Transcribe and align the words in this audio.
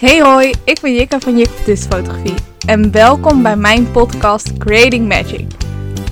Hey 0.00 0.22
hoi, 0.22 0.52
ik 0.64 0.80
ben 0.80 0.94
Jikka 0.94 1.20
van 1.20 1.38
Jik 1.38 1.48
Fotografie 1.48 2.34
en 2.66 2.90
welkom 2.90 3.42
bij 3.42 3.56
mijn 3.56 3.90
podcast 3.90 4.58
Creating 4.58 5.08
Magic. 5.08 5.46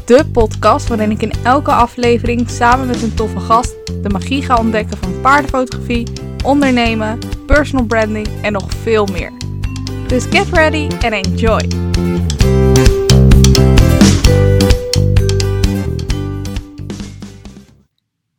De 0.04 0.24
podcast 0.33 0.88
waarin 0.88 1.11
ik 1.11 1.22
in 1.22 1.33
elke 1.45 1.71
aflevering 1.71 2.51
samen 2.51 2.87
met 2.87 3.03
een 3.03 3.14
toffe 3.14 3.40
gast 3.40 3.77
de 4.03 4.09
magie 4.09 4.42
ga 4.42 4.56
ontdekken 4.56 4.99
van 4.99 5.21
paardenfotografie, 5.21 6.06
ondernemen, 6.45 7.19
personal 7.46 7.87
branding 7.87 8.28
en 8.42 8.53
nog 8.53 8.72
veel 8.82 9.06
meer. 9.06 9.32
Dus 10.06 10.24
get 10.24 10.49
ready 10.49 10.88
and 11.00 11.27
enjoy! 11.27 11.68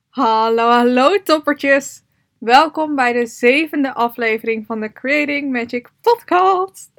Hallo, 0.10 0.70
hallo 0.70 1.24
toppertjes! 1.24 2.08
Welkom 2.40 2.96
bij 2.96 3.14
de 3.14 3.26
zevende 3.26 3.94
aflevering 3.94 4.66
van 4.66 4.80
de 4.80 4.92
Creating 4.92 5.52
Magic 5.52 5.90
podcast. 6.02 6.92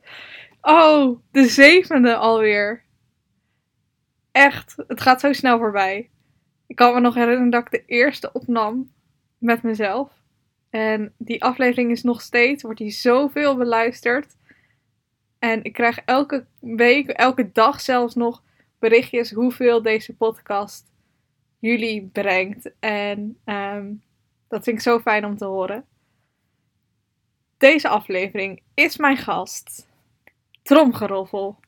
Oh, 0.61 1.19
de 1.31 1.45
zevende 1.45 2.17
alweer. 2.17 2.85
Echt, 4.33 4.75
het 4.87 5.01
gaat 5.01 5.21
zo 5.21 5.33
snel 5.33 5.59
voorbij. 5.59 6.11
Ik 6.67 6.77
kan 6.77 6.95
me 6.95 7.01
nog 7.01 7.15
herinneren 7.15 7.51
dat 7.51 7.61
ik 7.61 7.71
de 7.71 7.85
eerste 7.87 8.33
opnam 8.33 8.93
met 9.39 9.63
mezelf. 9.63 10.13
En 10.71 11.15
die 11.19 11.45
aflevering 11.45 11.91
is 11.91 12.03
nog 12.03 12.21
steeds, 12.21 12.63
wordt 12.63 12.79
die 12.79 12.91
zoveel 12.91 13.57
beluisterd. 13.57 14.37
En 15.39 15.65
ik 15.65 15.73
krijg 15.73 15.99
elke 16.05 16.47
week, 16.59 17.09
elke 17.09 17.53
dag 17.53 17.81
zelfs 17.81 18.15
nog 18.15 18.43
berichtjes 18.79 19.31
hoeveel 19.31 19.83
deze 19.83 20.17
podcast 20.17 20.93
jullie 21.59 22.09
brengt. 22.13 22.71
En 22.81 23.39
um, 23.45 24.03
dat 24.51 24.65
vind 24.65 24.77
ik 24.77 24.83
zo 24.83 25.01
fijn 25.01 25.25
om 25.25 25.37
te 25.37 25.45
horen. 25.45 25.85
Deze 27.59 27.89
aflevering 27.89 28.63
is 28.75 28.97
mijn 28.97 29.17
gast. 29.17 29.89
Tromgeroffel. 30.63 31.59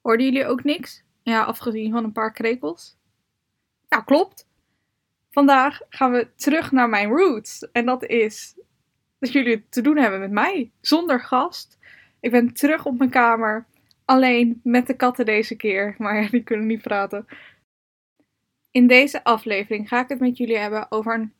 Hoorden 0.00 0.26
jullie 0.26 0.46
ook 0.46 0.64
niks? 0.64 1.04
Ja, 1.22 1.42
afgezien 1.42 1.92
van 1.92 2.04
een 2.04 2.12
paar 2.12 2.32
krekels. 2.32 2.96
Nou, 3.88 4.04
klopt. 4.04 4.46
Vandaag 5.30 5.80
gaan 5.88 6.12
we 6.12 6.34
terug 6.36 6.72
naar 6.72 6.88
mijn 6.88 7.08
roots. 7.08 7.70
En 7.70 7.86
dat 7.86 8.04
is 8.04 8.54
dat 9.18 9.32
jullie 9.32 9.54
het 9.54 9.72
te 9.72 9.80
doen 9.80 9.96
hebben 9.96 10.20
met 10.20 10.30
mij. 10.30 10.72
Zonder 10.80 11.20
gast. 11.20 11.78
Ik 12.20 12.30
ben 12.30 12.54
terug 12.54 12.86
op 12.86 12.98
mijn 12.98 13.10
kamer. 13.10 13.66
Alleen 14.04 14.60
met 14.62 14.86
de 14.86 14.96
katten 14.96 15.24
deze 15.24 15.56
keer, 15.56 15.94
maar 15.98 16.30
die 16.30 16.42
kunnen 16.42 16.66
niet 16.66 16.82
praten. 16.82 17.26
In 18.70 18.86
deze 18.86 19.24
aflevering 19.24 19.88
ga 19.88 20.00
ik 20.00 20.08
het 20.08 20.20
met 20.20 20.36
jullie 20.36 20.58
hebben 20.58 20.86
over 20.90 21.14
een 21.14 21.32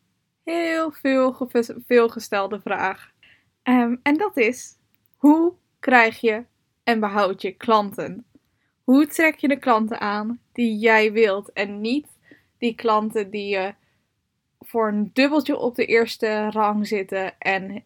heel 0.44 0.90
veel 0.90 1.50
veelgestelde 1.86 2.60
vraag. 2.60 3.10
Um, 3.62 4.00
en 4.02 4.16
dat 4.16 4.36
is: 4.36 4.76
hoe 5.16 5.54
krijg 5.78 6.20
je 6.20 6.44
en 6.84 7.00
behoud 7.00 7.42
je 7.42 7.52
klanten? 7.52 8.26
Hoe 8.84 9.06
trek 9.06 9.36
je 9.36 9.48
de 9.48 9.58
klanten 9.58 10.00
aan 10.00 10.40
die 10.52 10.78
jij 10.78 11.12
wilt 11.12 11.52
en 11.52 11.80
niet 11.80 12.06
die 12.58 12.74
klanten 12.74 13.30
die 13.30 13.48
je 13.48 13.74
voor 14.60 14.88
een 14.88 15.10
dubbeltje 15.12 15.56
op 15.56 15.74
de 15.74 15.86
eerste 15.86 16.50
rang 16.50 16.86
zitten 16.86 17.38
en 17.38 17.84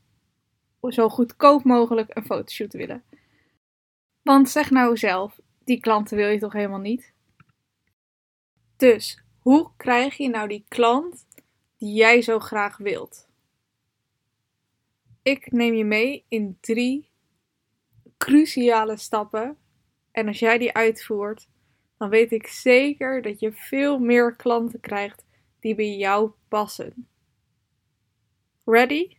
zo 0.88 1.08
goedkoop 1.08 1.64
mogelijk 1.64 2.16
een 2.16 2.24
fotoshoot 2.24 2.72
willen? 2.72 3.02
Want 4.26 4.48
zeg 4.48 4.70
nou 4.70 4.96
zelf, 4.96 5.40
die 5.64 5.80
klanten 5.80 6.16
wil 6.16 6.28
je 6.28 6.38
toch 6.38 6.52
helemaal 6.52 6.80
niet? 6.80 7.14
Dus, 8.76 9.24
hoe 9.38 9.70
krijg 9.76 10.16
je 10.16 10.28
nou 10.28 10.48
die 10.48 10.64
klant 10.68 11.26
die 11.76 11.94
jij 11.94 12.22
zo 12.22 12.38
graag 12.38 12.76
wilt? 12.76 13.28
Ik 15.22 15.52
neem 15.52 15.74
je 15.74 15.84
mee 15.84 16.24
in 16.28 16.58
drie 16.60 17.10
cruciale 18.16 18.96
stappen. 18.96 19.58
En 20.10 20.26
als 20.26 20.38
jij 20.38 20.58
die 20.58 20.72
uitvoert, 20.72 21.48
dan 21.96 22.08
weet 22.08 22.32
ik 22.32 22.46
zeker 22.46 23.22
dat 23.22 23.40
je 23.40 23.52
veel 23.52 23.98
meer 23.98 24.36
klanten 24.36 24.80
krijgt 24.80 25.24
die 25.60 25.74
bij 25.74 25.96
jou 25.96 26.30
passen. 26.48 27.08
Ready? 28.64 29.16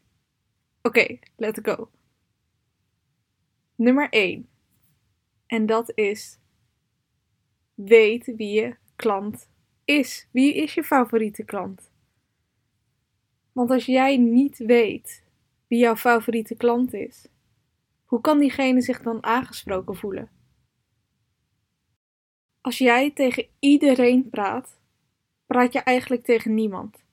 Oké, 0.82 1.20
let's 1.36 1.60
go. 1.62 1.90
Nummer 3.76 4.10
1. 4.10 4.56
En 5.48 5.66
dat 5.66 5.92
is: 5.96 6.40
weet 7.74 8.26
wie 8.26 8.62
je 8.62 8.76
klant 8.96 9.50
is. 9.86 10.28
Wie 10.32 10.56
is 10.56 10.74
je 10.74 10.84
favoriete 10.84 11.44
klant? 11.44 11.92
Want 13.52 13.72
als 13.72 13.86
jij 13.86 14.18
niet 14.18 14.58
weet 14.58 15.26
wie 15.68 15.80
jouw 15.80 15.96
favoriete 15.96 16.56
klant 16.56 16.94
is, 16.94 17.28
hoe 18.06 18.22
kan 18.22 18.40
diegene 18.40 18.82
zich 18.82 19.02
dan 19.02 19.24
aangesproken 19.24 19.96
voelen? 19.96 20.30
Als 22.62 22.78
jij 22.78 23.12
tegen 23.12 23.48
iedereen 23.60 24.30
praat, 24.30 24.80
praat 25.46 25.74
je 25.74 25.80
eigenlijk 25.80 26.24
tegen 26.24 26.54
niemand. 26.54 27.04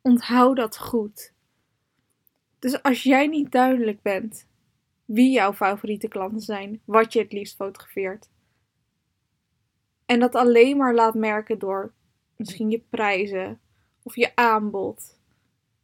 Onthoud 0.00 0.56
dat 0.56 0.78
goed. 0.78 1.32
Dus 2.58 2.82
als 2.82 3.02
jij 3.02 3.26
niet 3.26 3.52
duidelijk 3.52 4.02
bent 4.02 4.48
wie 5.12 5.30
jouw 5.30 5.52
favoriete 5.52 6.08
klanten 6.08 6.40
zijn, 6.40 6.80
wat 6.84 7.12
je 7.12 7.18
het 7.18 7.32
liefst 7.32 7.56
fotografeert. 7.56 8.30
En 10.06 10.20
dat 10.20 10.34
alleen 10.34 10.76
maar 10.76 10.94
laat 10.94 11.14
merken 11.14 11.58
door 11.58 11.92
misschien 12.36 12.70
je 12.70 12.84
prijzen 12.88 13.60
of 14.02 14.16
je 14.16 14.36
aanbod. 14.36 15.18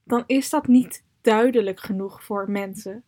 Dan 0.04 0.25
is 0.26 0.50
dat 0.50 0.66
niet 0.66 1.04
duidelijk 1.20 1.81
genoeg 1.81 2.25
voor 2.25 2.50
mensen. 2.50 3.04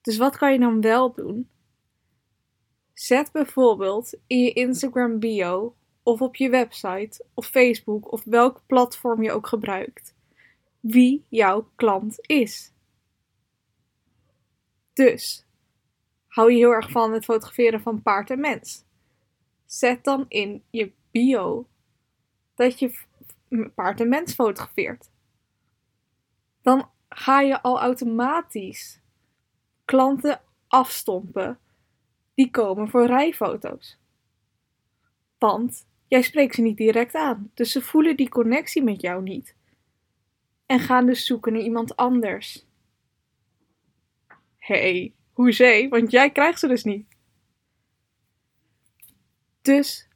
Dus 0.00 0.16
wat 0.16 0.36
kan 0.36 0.52
je 0.52 0.58
dan 0.58 0.80
wel 0.80 1.14
doen? 1.14 1.48
Zet 2.92 3.32
bijvoorbeeld 3.32 4.18
in 4.26 4.38
je 4.38 4.52
Instagram 4.52 5.18
bio 5.18 5.76
of 6.02 6.20
op 6.20 6.36
je 6.36 6.48
website 6.48 7.24
of 7.34 7.46
Facebook 7.46 8.12
of 8.12 8.24
welk 8.24 8.62
platform 8.66 9.22
je 9.22 9.32
ook 9.32 9.46
gebruikt 9.46 10.14
wie 10.80 11.24
jouw 11.28 11.70
klant 11.74 12.16
is. 12.20 12.73
Dus 14.94 15.46
hou 16.26 16.52
je 16.52 16.56
heel 16.56 16.70
erg 16.70 16.90
van 16.90 17.12
het 17.12 17.24
fotograferen 17.24 17.80
van 17.80 18.02
paard 18.02 18.30
en 18.30 18.40
mens. 18.40 18.84
Zet 19.66 20.04
dan 20.04 20.24
in 20.28 20.64
je 20.70 20.92
bio 21.10 21.68
dat 22.54 22.78
je 22.78 23.00
paard 23.74 24.00
en 24.00 24.08
mens 24.08 24.34
fotografeert. 24.34 25.10
Dan 26.62 26.90
ga 27.08 27.40
je 27.40 27.62
al 27.62 27.80
automatisch 27.80 29.00
klanten 29.84 30.40
afstompen 30.68 31.58
die 32.34 32.50
komen 32.50 32.88
voor 32.88 33.06
rijfoto's. 33.06 33.98
Want 35.38 35.86
jij 36.08 36.22
spreekt 36.22 36.54
ze 36.54 36.62
niet 36.62 36.76
direct 36.76 37.14
aan, 37.14 37.50
dus 37.54 37.72
ze 37.72 37.82
voelen 37.82 38.16
die 38.16 38.28
connectie 38.28 38.82
met 38.82 39.00
jou 39.00 39.22
niet. 39.22 39.56
En 40.66 40.78
gaan 40.78 41.06
dus 41.06 41.26
zoeken 41.26 41.52
naar 41.52 41.62
iemand 41.62 41.96
anders 41.96 42.66
hey, 44.66 45.14
hoezee? 45.32 45.88
Want 45.88 46.10
jij 46.10 46.30
krijgt 46.30 46.58
ze 46.58 46.68
dus 46.68 46.84
niet. 46.84 47.06
Dus 49.62 50.08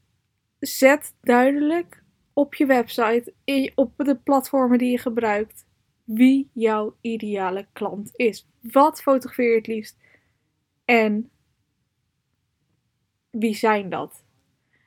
zet 0.59 1.14
duidelijk 1.20 2.03
op 2.32 2.54
je 2.54 2.66
website, 2.66 3.34
op 3.75 3.92
de 3.97 4.16
platformen 4.16 4.78
die 4.78 4.91
je 4.91 4.98
gebruikt, 4.98 5.66
wie 6.04 6.50
jouw 6.53 6.97
ideale 7.00 7.66
klant 7.72 8.10
is. 8.12 8.48
Wat 8.60 9.03
fotografeer 9.03 9.50
je 9.50 9.56
het 9.56 9.66
liefst? 9.66 9.97
En 10.84 11.31
wie 13.31 13.55
zijn 13.55 13.88
dat? 13.88 14.25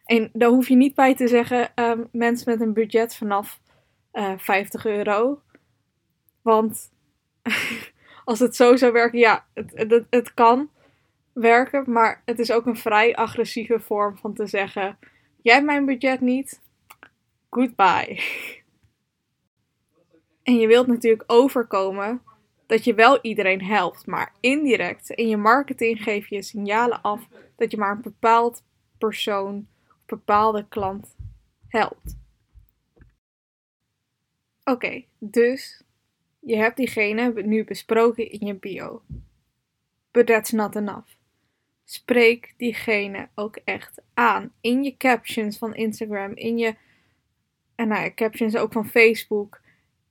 En 0.05 0.29
daar 0.33 0.49
hoef 0.49 0.67
je 0.67 0.75
niet 0.75 0.95
bij 0.95 1.15
te 1.15 1.27
zeggen 1.27 1.71
um, 1.75 2.07
mensen 2.11 2.51
met 2.51 2.61
een 2.61 2.73
budget 2.73 3.15
vanaf 3.15 3.61
uh, 4.13 4.31
eh, 4.31 4.39
50 4.39 4.85
euro. 4.85 5.41
Want 6.41 6.91
als 8.31 8.39
het 8.39 8.55
zo 8.55 8.75
zou 8.75 8.91
werken, 8.91 9.19
ja, 9.19 9.45
het, 9.53 10.05
het, 10.09 10.33
kan 10.33 10.69
werken, 11.33 11.91
maar 11.91 12.21
het 12.25 12.39
is 12.39 12.51
ook 12.51 12.65
een 12.65 12.77
vrij 12.77 13.15
agressieve 13.15 13.79
vorm 13.79 14.17
van 14.17 14.33
te 14.33 14.47
zeggen: 14.47 14.97
Jij 15.41 15.53
hebt 15.53 15.65
mijn 15.65 15.85
budget 15.85 16.21
niet, 16.21 16.61
goodbye. 17.49 18.19
En 20.43 20.59
je 20.59 20.67
wilt 20.67 20.87
natuurlijk 20.87 21.23
overkomen 21.27 22.21
dat 22.67 22.83
je 22.83 22.93
wel 22.93 23.19
iedereen 23.21 23.63
helpt, 23.63 24.05
maar 24.05 24.33
indirect 24.39 25.09
in 25.09 25.27
je 25.27 25.37
marketing 25.37 26.03
geef 26.03 26.27
je 26.27 26.41
signalen 26.41 27.01
af 27.01 27.27
dat 27.55 27.71
je 27.71 27.77
maar 27.77 27.91
een 27.91 28.01
bepaald 28.01 28.63
persoon 28.97 29.67
of 29.87 30.05
bepaalde 30.05 30.65
klant 30.67 31.15
helpt. 31.67 32.17
Oké, 34.63 35.03
dus 35.19 35.83
je 36.41 36.55
hebt 36.55 36.77
diegene 36.77 37.33
nu 37.43 37.63
besproken 37.63 38.31
in 38.31 38.47
je 38.47 38.55
bio. 38.55 39.01
But 40.11 40.25
that's 40.25 40.51
not 40.51 40.75
enough. 40.75 41.19
spreek 41.83 42.53
diegene 42.57 43.29
ook 43.35 43.55
echt 43.63 44.01
aan. 44.13 44.53
In 44.61 44.83
je 44.83 44.97
captions 44.97 45.57
van 45.57 45.75
Instagram, 45.75 46.31
in 46.35 46.57
je 46.57 46.75
en 47.75 47.87
nou 47.87 48.01
ja, 48.01 48.13
captions 48.13 48.55
ook 48.55 48.71
van 48.71 48.87
Facebook, 48.87 49.61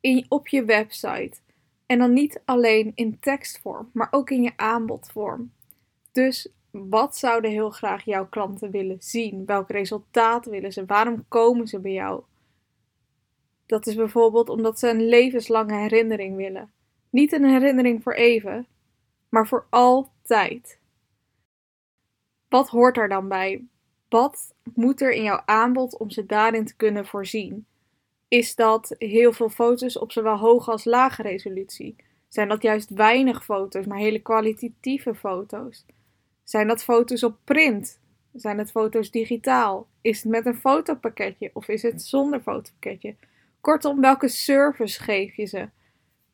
in, 0.01 0.27
op 0.29 0.49
je 0.49 0.65
website. 0.65 1.33
En 1.87 1.99
dan 1.99 2.13
niet 2.13 2.43
alleen 2.45 2.93
in 2.95 3.19
tekstvorm, 3.19 3.91
maar 3.93 4.09
ook 4.11 4.31
in 4.31 4.43
je 4.43 4.53
aanbodvorm. 4.57 5.53
Dus 6.13 6.49
wat 6.71 7.17
zouden 7.17 7.51
heel 7.51 7.71
graag 7.71 8.05
jouw 8.05 8.29
klanten 8.29 8.71
willen 8.71 8.97
zien? 9.01 9.47
Welk 9.47 9.71
resultaat 9.71 10.47
willen 10.47 10.73
ze? 10.73 10.85
Waarom 10.85 11.25
komen 11.29 11.67
ze 11.67 11.81
bij 11.81 11.93
jou? 11.93 12.23
Dat 13.71 13.87
is 13.87 13.95
bijvoorbeeld 13.95 14.49
omdat 14.49 14.79
ze 14.79 14.89
een 14.89 15.09
levenslange 15.09 15.75
herinnering 15.75 16.37
willen. 16.37 16.73
Niet 17.11 17.33
een 17.33 17.45
herinnering 17.45 18.03
voor 18.03 18.13
even, 18.13 18.67
maar 19.29 19.49
voor 19.49 19.67
altijd. 19.69 20.79
Wat 22.49 22.69
hoort 22.69 22.97
er 22.97 23.09
dan 23.09 23.29
bij? 23.29 23.65
Wat 24.09 24.55
moet 24.75 25.01
er 25.01 25.13
in 25.13 25.23
jouw 25.23 25.43
aanbod 25.45 25.99
om 25.99 26.11
ze 26.11 26.27
daarin 26.27 26.65
te 26.65 26.77
kunnen 26.77 27.07
voorzien? 27.07 27.67
Is 28.29 28.55
dat 28.55 28.95
heel 28.99 29.33
veel 29.33 29.49
foto's 29.49 29.99
op 29.99 30.13
zowel 30.13 30.37
hoge 30.37 30.71
als 30.71 30.85
lage 30.85 31.23
resolutie? 31.23 31.97
Zijn 32.29 32.49
dat 32.49 32.63
juist 32.63 32.91
weinig 32.91 33.45
foto's, 33.45 33.87
maar 33.87 33.99
hele 33.99 34.21
kwalitatieve 34.21 35.15
foto's? 35.15 35.87
Zijn 36.45 36.69
dat 36.69 36.85
foto's 36.85 37.23
op 37.23 37.37
print? 37.45 38.01
Zijn 38.33 38.59
het 38.59 38.71
foto's 38.71 39.11
digitaal? 39.11 39.87
Is 40.01 40.23
het 40.23 40.31
met 40.31 40.47
een 40.47 40.57
fotopakketje 40.57 41.51
of 41.53 41.69
is 41.69 41.83
het 41.83 42.03
zonder 42.03 42.41
fotopakketje? 42.41 43.15
Kortom, 43.61 44.01
welke 44.01 44.29
service 44.29 45.03
geef 45.03 45.37
je 45.37 45.45
ze? 45.45 45.69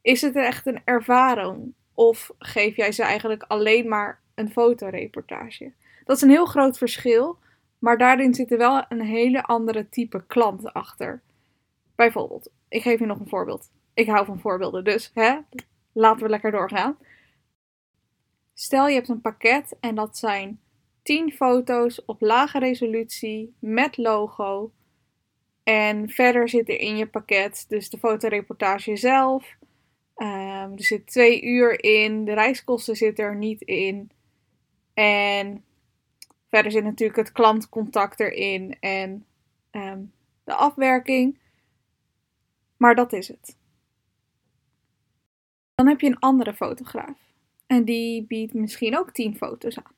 Is 0.01 0.21
het 0.21 0.37
echt 0.37 0.67
een 0.67 0.81
ervaring? 0.85 1.75
Of 1.95 2.31
geef 2.39 2.77
jij 2.77 2.93
ze 2.93 3.03
eigenlijk 3.03 3.43
alleen 3.43 3.89
maar 3.89 4.21
een 4.35 4.51
fotoreportage? 4.51 5.73
Dat 6.05 6.17
is 6.17 6.23
een 6.23 6.31
heel 6.31 6.47
groot 6.47 6.79
verschil, 6.79 7.39
maar 7.79 7.99
daarin 7.99 8.35
zit 8.35 8.51
er 8.51 8.59
wel 8.59 8.85
een 8.89 9.01
hele 9.01 9.43
andere 9.43 9.89
type 9.89 10.27
klant 10.27 10.73
achter. 10.73 11.23
Bijvoorbeeld, 11.95 12.51
ik 12.69 12.83
geef 12.83 12.99
je 12.99 13.07
nog 13.07 13.21
een 13.21 13.29
voorbeeld. 13.29 13.71
Ik 13.95 14.09
hou 14.09 14.27
van 14.27 14.41
voorbeelden, 14.41 14.85
dus 14.85 15.11
hè, 15.15 15.39
laten 15.93 16.23
we 16.23 16.29
lekker 16.29 16.51
doorgaan. 16.51 16.97
Stel 18.55 18.89
je 18.89 18.95
hebt 18.95 19.09
een 19.09 19.21
pakket 19.21 19.77
en 19.81 19.95
dat 19.95 20.17
zijn 20.17 20.61
10 21.03 21.33
foto's 21.33 22.05
op 22.05 22.21
lage 22.21 22.59
resolutie 22.59 23.57
met 23.59 23.97
logo. 23.97 24.73
En 25.69 26.09
verder 26.09 26.49
zit 26.49 26.69
er 26.69 26.81
in 26.81 26.97
je 26.97 27.07
pakket 27.07 27.65
dus 27.69 27.91
de 27.91 27.99
fotoreportage 27.99 28.97
zelf. 28.97 29.57
Um, 30.17 30.73
er 30.73 30.85
zit 30.85 31.07
twee 31.07 31.43
uur 31.43 31.85
in. 31.85 32.25
De 32.25 32.33
reiskosten 32.33 32.97
zitten 32.97 33.25
er 33.25 33.37
niet 33.37 33.61
in. 33.63 34.11
En 34.95 35.65
verder 36.49 36.73
zit 36.73 36.85
natuurlijk 36.85 37.19
het 37.19 37.33
klantcontact 37.33 38.21
erin 38.21 38.77
en 38.81 39.27
ehm, 39.71 40.03
de 40.45 40.55
afwerking. 40.55 41.39
Maar 42.77 42.95
dat 42.95 43.13
is 43.13 43.29
het. 43.29 43.59
Dan 45.75 45.87
heb 45.87 46.01
je 46.01 46.07
een 46.07 46.19
andere 46.19 46.55
fotograaf. 46.55 47.19
En 47.67 47.85
die 47.85 48.27
biedt 48.27 48.55
misschien 48.55 48.99
ook 48.99 49.13
10 49.13 49.37
foto's 49.37 49.79
aan. 49.79 49.95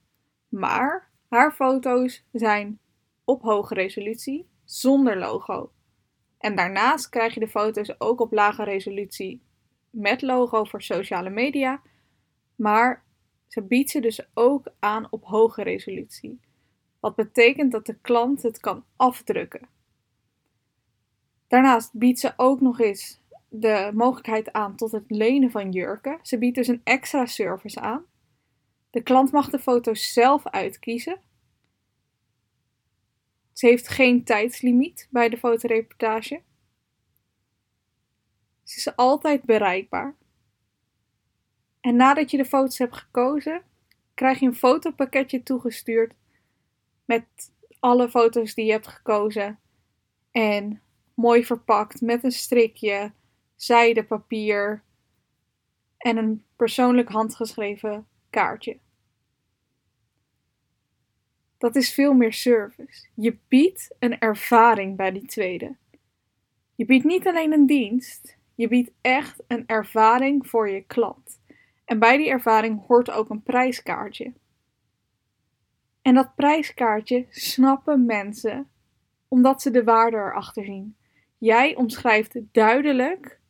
Maar 0.48 1.10
haar 1.28 1.52
foto's 1.52 2.24
zijn 2.32 2.80
op 3.24 3.42
hoge 3.42 3.74
resolutie, 3.74 4.46
zonder 4.70 5.18
logo. 5.18 5.72
En 6.38 6.56
daarnaast 6.56 7.08
krijg 7.08 7.34
je 7.34 7.40
de 7.40 7.48
foto's 7.48 7.94
ook 7.98 8.20
op 8.20 8.32
lage 8.32 8.64
resolutie 8.64 9.42
met 9.90 10.22
logo 10.22 10.64
voor 10.64 10.82
sociale 10.82 11.30
media. 11.30 11.82
Maar 12.54 13.04
ze 13.46 13.62
biedt 13.62 13.90
ze 13.90 14.00
dus 14.00 14.28
ook 14.34 14.66
aan 14.78 15.06
op 15.10 15.24
hoge 15.24 15.62
resolutie. 15.62 16.40
Wat 17.00 17.14
betekent 17.14 17.72
dat 17.72 17.86
de 17.86 17.98
klant 18.00 18.42
het 18.42 18.60
kan 18.60 18.84
afdrukken. 18.96 19.68
Daarnaast 21.46 21.92
biedt 21.92 22.18
ze 22.18 22.32
ook 22.36 22.60
nog 22.60 22.80
eens 22.80 23.20
de 23.48 23.90
mogelijkheid 23.94 24.52
aan 24.52 24.76
tot 24.76 24.92
het 24.92 25.04
lenen 25.08 25.50
van 25.50 25.70
jurken. 25.70 26.18
Ze 26.22 26.38
biedt 26.38 26.56
dus 26.56 26.68
een 26.68 26.80
extra 26.84 27.26
service 27.26 27.80
aan. 27.80 28.04
De 28.90 29.02
klant 29.02 29.32
mag 29.32 29.50
de 29.50 29.58
foto's 29.58 30.12
zelf 30.12 30.46
uitkiezen. 30.46 31.20
Ze 33.58 33.66
heeft 33.66 33.88
geen 33.88 34.24
tijdslimiet 34.24 35.08
bij 35.10 35.28
de 35.28 35.38
fotoreportage. 35.38 36.42
Ze 38.62 38.76
is 38.76 38.96
altijd 38.96 39.42
bereikbaar. 39.42 40.16
En 41.80 41.96
nadat 41.96 42.30
je 42.30 42.36
de 42.36 42.44
foto's 42.44 42.78
hebt 42.78 42.96
gekozen, 42.96 43.62
krijg 44.14 44.38
je 44.38 44.46
een 44.46 44.54
fotopakketje 44.54 45.42
toegestuurd 45.42 46.14
met 47.04 47.24
alle 47.80 48.08
foto's 48.08 48.54
die 48.54 48.64
je 48.64 48.72
hebt 48.72 48.88
gekozen. 48.88 49.58
En 50.30 50.82
mooi 51.14 51.44
verpakt 51.44 52.00
met 52.00 52.24
een 52.24 52.32
strikje, 52.32 53.12
zijdepapier 53.56 54.82
en 55.96 56.16
een 56.16 56.44
persoonlijk 56.56 57.08
handgeschreven 57.08 58.06
kaartje. 58.30 58.78
Dat 61.58 61.76
is 61.76 61.94
veel 61.94 62.12
meer 62.14 62.32
service. 62.32 63.08
Je 63.14 63.38
biedt 63.48 63.94
een 63.98 64.18
ervaring 64.18 64.96
bij 64.96 65.12
die 65.12 65.26
tweede. 65.26 65.76
Je 66.74 66.84
biedt 66.84 67.04
niet 67.04 67.26
alleen 67.26 67.52
een 67.52 67.66
dienst, 67.66 68.36
je 68.54 68.68
biedt 68.68 68.90
echt 69.00 69.42
een 69.46 69.64
ervaring 69.66 70.48
voor 70.48 70.70
je 70.70 70.80
klant. 70.80 71.40
En 71.84 71.98
bij 71.98 72.16
die 72.16 72.28
ervaring 72.28 72.86
hoort 72.86 73.10
ook 73.10 73.30
een 73.30 73.42
prijskaartje. 73.42 74.32
En 76.02 76.14
dat 76.14 76.34
prijskaartje 76.34 77.26
snappen 77.30 78.04
mensen 78.04 78.70
omdat 79.28 79.62
ze 79.62 79.70
de 79.70 79.84
waarde 79.84 80.16
erachter 80.16 80.64
zien. 80.64 80.96
Jij 81.38 81.76
omschrijft 81.76 82.38
duidelijk 82.52 83.40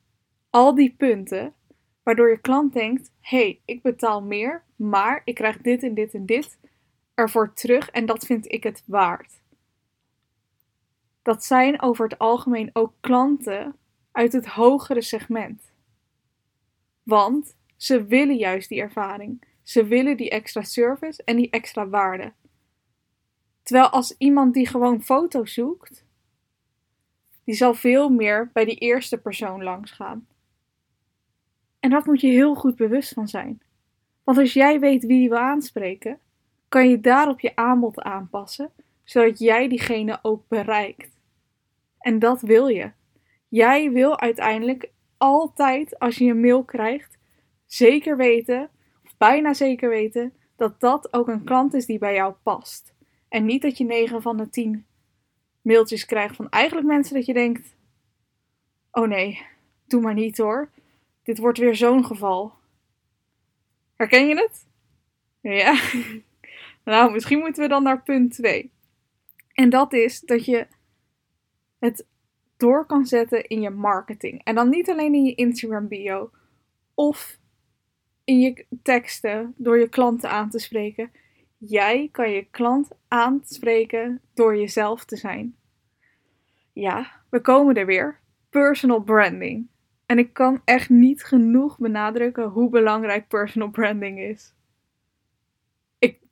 al 0.51 0.75
die 0.75 0.95
punten, 0.99 1.55
waardoor 2.03 2.31
je 2.31 2.41
klant 2.41 2.73
denkt: 2.73 3.11
hé, 3.21 3.39
hey, 3.39 3.61
ik 3.65 3.83
betaal 3.83 4.23
meer, 4.23 4.65
maar 4.77 5.23
ik 5.25 5.35
krijg 5.35 5.59
dit 5.59 5.83
en 5.83 5.95
dit 5.95 6.15
en 6.15 6.27
dit 6.27 6.59
ervoor 7.19 7.53
terug 7.53 7.91
en 7.91 8.07
dat 8.07 8.27
vind 8.27 8.53
ik 8.53 8.63
het 8.63 8.83
waard. 8.87 9.41
Dat 11.23 11.45
zijn 11.45 11.83
over 11.83 12.05
het 12.09 12.19
algemeen 12.19 12.71
ook 12.73 12.93
klanten 13.01 13.77
uit 14.13 14.33
het 14.33 14.47
hogere 14.47 15.03
segment. 15.03 15.73
Want 17.03 17.57
ze 17.77 18.05
willen 18.05 18.37
juist 18.37 18.69
die 18.69 18.81
ervaring. 18.81 19.45
Ze 19.63 19.85
willen 19.85 20.17
die 20.17 20.31
extra 20.31 20.63
service 20.63 21.23
en 21.25 21.37
die 21.37 21.51
extra 21.51 21.89
waarde. 21.89 22.33
Terwijl 23.63 23.89
als 23.89 24.15
iemand 24.19 24.55
die 24.55 24.67
gewoon 24.67 25.03
foto's 25.03 25.53
zoekt, 25.53 26.05
die 27.45 27.55
zal 27.55 27.75
veel 27.75 28.09
meer 28.09 28.51
bij 28.53 28.65
die 28.65 28.77
eerste 28.77 29.19
persoon 29.19 29.63
langs 29.63 29.91
gaan. 29.91 30.27
En 31.81 31.91
dat 31.91 32.07
moet 32.07 32.21
je 32.21 32.29
heel 32.29 32.55
goed 32.55 32.77
bewust 32.77 33.13
van 33.13 33.29
zijn. 33.29 33.63
Want 34.25 34.39
als 34.39 34.53
jij 34.53 34.81
weet 34.81 35.07
wie 35.07 35.23
je 35.23 35.29
wil 35.29 35.39
aanspreken, 35.39 36.21
kan 36.69 36.89
je 36.89 37.01
daarop 37.01 37.41
je 37.41 37.57
aanbod 37.57 38.01
aanpassen, 38.01 38.71
zodat 39.05 39.39
jij 39.39 39.69
diegene 39.69 40.19
ook 40.23 40.49
bereikt. 40.49 41.19
En 41.99 42.19
dat 42.19 42.41
wil 42.41 42.69
je. 42.69 42.91
Jij 43.49 43.91
wil 43.91 44.21
uiteindelijk 44.21 44.91
altijd, 45.17 45.99
als 45.99 46.17
je 46.17 46.25
een 46.25 46.41
mail 46.41 46.65
krijgt, 46.65 47.19
zeker 47.67 48.17
weten, 48.17 48.71
of 49.05 49.17
bijna 49.17 49.55
zeker 49.55 49.89
weten, 49.89 50.33
dat 50.57 50.81
dat 50.81 51.13
ook 51.13 51.29
een 51.29 51.45
klant 51.45 51.75
is 51.75 51.87
die 51.87 51.99
bij 51.99 52.15
jou 52.15 52.35
past. 52.43 52.95
En 53.29 53.45
niet 53.45 53.63
dat 53.63 53.79
je 53.79 53.85
9 53.85 54.23
van 54.23 54.37
de 54.37 54.49
10 54.49 54.87
mailtjes 55.63 56.05
krijgt 56.05 56.37
van 56.37 56.49
eigenlijk 56.49 56.87
mensen 56.87 57.15
dat 57.15 57.27
je 57.27 57.33
denkt: 57.33 57.77
oh 58.91 59.09
nee, 59.09 59.47
doe 59.87 60.01
maar 60.01 60.15
niet 60.15 60.39
hoor. 60.39 60.71
Dit 61.23 61.39
wordt 61.39 61.59
weer 61.59 61.77
zo'n 61.77 62.05
geval. 62.05 62.53
Herken 63.97 64.29
je 64.29 64.35
het? 64.35 64.67
Ja. 65.41 65.81
nou, 66.91 67.13
misschien 67.13 67.39
moeten 67.39 67.63
we 67.63 67.69
dan 67.69 67.83
naar 67.83 68.03
punt 68.03 68.33
2. 68.33 68.73
En 69.53 69.71
dat 69.71 69.93
is 69.93 70.21
dat 70.21 70.45
je 70.45 70.67
het 71.79 72.07
door 72.57 72.87
kan 72.87 73.07
zetten 73.07 73.47
in 73.47 73.61
je 73.61 73.71
marketing. 73.71 74.45
En 74.45 74.55
dan 74.55 74.69
niet 74.69 74.91
alleen 74.91 75.15
in 75.15 75.25
je 75.25 75.35
Instagram 75.35 75.89
bio 75.89 76.31
of 76.95 77.39
in 78.25 78.41
je 78.41 78.67
teksten 78.83 79.55
door 79.57 79.79
je 79.79 79.89
klanten 79.89 80.31
aan 80.31 80.51
te 80.51 80.59
spreken. 80.59 81.11
Jij 81.59 82.09
kan 82.13 82.31
je 82.31 82.47
klant 82.51 82.89
aanspreken 83.09 84.21
door 84.35 84.57
jezelf 84.57 85.05
te 85.05 85.17
zijn. 85.17 85.57
Ja, 86.73 87.23
we 87.31 87.41
komen 87.41 87.75
er 87.75 87.87
weer. 87.87 88.21
Personal 88.51 89.01
branding. 89.01 89.69
En 90.07 90.19
ik 90.19 90.33
kan 90.33 90.61
echt 90.65 90.89
niet 90.89 91.25
genoeg 91.25 91.79
benadrukken 91.79 92.49
hoe 92.49 92.71
belangrijk 92.71 93.29
personal 93.29 93.71
branding 93.71 94.21
is. 94.21 94.55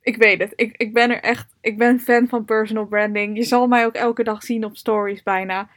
Ik, 0.07 0.17
weet 0.17 0.39
het. 0.39 0.53
Ik, 0.55 0.77
ik 0.77 0.93
ben 0.93 1.09
er 1.09 1.21
echt. 1.21 1.55
Ik 1.61 1.77
ben 1.77 1.99
fan 1.99 2.27
van 2.27 2.45
personal 2.45 2.85
branding. 2.85 3.37
Je 3.37 3.43
zal 3.43 3.67
mij 3.67 3.85
ook 3.85 3.93
elke 3.93 4.23
dag 4.23 4.43
zien 4.43 4.65
op 4.65 4.77
stories 4.77 5.23
bijna. 5.23 5.69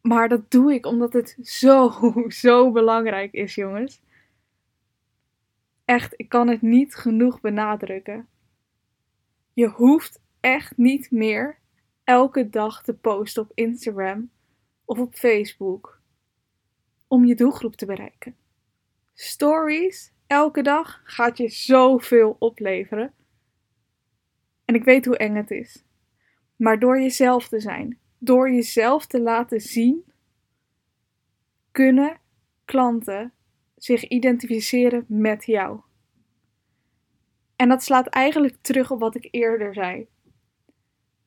Maar 0.00 0.28
dat 0.28 0.50
doe 0.50 0.74
ik 0.74 0.86
omdat 0.86 1.12
het 1.12 1.36
zo, 1.42 1.92
zo 2.28 2.72
belangrijk 2.72 3.32
is, 3.32 3.54
jongens. 3.54 4.00
Echt, 5.84 6.14
ik 6.16 6.28
kan 6.28 6.48
het 6.48 6.62
niet 6.62 6.94
genoeg 6.94 7.40
benadrukken. 7.40 8.28
Je 9.52 9.66
hoeft 9.66 10.20
echt 10.40 10.76
niet 10.76 11.10
meer 11.10 11.58
elke 12.04 12.50
dag 12.50 12.82
te 12.82 12.94
posten 12.94 13.42
op 13.42 13.50
Instagram 13.54 14.30
of 14.84 14.98
op 14.98 15.14
Facebook 15.14 16.00
om 17.06 17.24
je 17.24 17.34
doelgroep 17.34 17.76
te 17.76 17.86
bereiken. 17.86 18.36
Stories 19.14 20.12
elke 20.26 20.62
dag 20.62 21.00
gaat 21.04 21.38
je 21.38 21.48
zoveel 21.48 22.36
opleveren. 22.38 23.12
En 24.68 24.74
ik 24.74 24.84
weet 24.84 25.04
hoe 25.04 25.16
eng 25.16 25.34
het 25.34 25.50
is. 25.50 25.84
Maar 26.56 26.78
door 26.78 27.00
jezelf 27.00 27.48
te 27.48 27.60
zijn, 27.60 27.98
door 28.18 28.50
jezelf 28.50 29.06
te 29.06 29.20
laten 29.20 29.60
zien, 29.60 30.04
kunnen 31.72 32.20
klanten 32.64 33.32
zich 33.76 34.08
identificeren 34.08 35.04
met 35.06 35.44
jou. 35.44 35.80
En 37.56 37.68
dat 37.68 37.82
slaat 37.82 38.06
eigenlijk 38.06 38.56
terug 38.60 38.90
op 38.90 39.00
wat 39.00 39.14
ik 39.14 39.28
eerder 39.30 39.74
zei. 39.74 40.06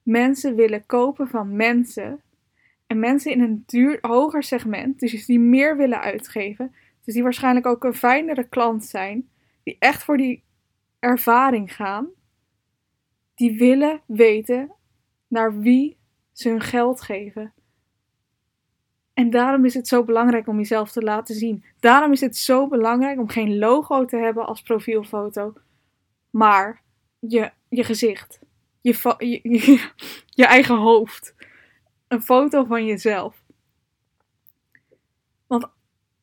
Mensen 0.04 0.56
willen 0.56 0.86
kopen 0.86 1.28
van 1.28 1.56
mensen. 1.56 2.22
En 2.88 3.00
mensen 3.00 3.32
in 3.32 3.42
een 3.42 3.64
duur, 3.66 3.98
hoger 4.02 4.44
segment, 4.44 5.00
dus 5.00 5.26
die 5.26 5.40
meer 5.40 5.78
willen 5.78 6.02
uitgeven, 6.02 6.76
dus 7.04 7.14
die 7.14 7.24
waarschijnlijk 7.24 7.66
ook 7.66 7.84
een 7.84 7.94
fijnere 7.94 8.48
klant 8.48 8.86
zijn, 8.86 9.30
die 9.64 9.76
echt 9.80 10.04
voor 10.04 10.18
die 10.18 10.44
ervaring 11.00 11.76
gaan, 11.76 12.10
die 13.42 13.58
willen 13.58 14.02
weten 14.06 14.72
naar 15.28 15.60
wie 15.60 15.98
ze 16.32 16.50
hun 16.50 16.62
geld 16.62 17.02
geven. 17.02 17.54
En 19.14 19.30
daarom 19.30 19.66
is 19.66 19.74
het 19.74 19.88
zo 19.88 20.04
belangrijk 20.04 20.48
om 20.48 20.58
jezelf 20.58 20.92
te 20.92 21.02
laten 21.02 21.36
zien. 21.36 21.64
Daarom 21.80 22.12
is 22.12 22.22
het 22.22 22.38
zo 22.38 22.68
belangrijk 22.68 23.20
om 23.20 23.30
geen 23.30 23.58
logo 23.58 24.06
te 24.06 24.18
hebben 24.18 24.46
als 24.46 24.62
profielfoto, 24.62 25.54
maar 26.30 26.82
je, 27.20 27.52
je 27.70 27.84
gezicht, 27.84 28.40
je, 28.82 29.16
je, 29.18 29.40
je, 29.58 29.90
je 30.26 30.46
eigen 30.46 30.78
hoofd. 30.78 31.36
Een 32.08 32.22
foto 32.22 32.64
van 32.64 32.86
jezelf. 32.86 33.44
Want 35.48 35.68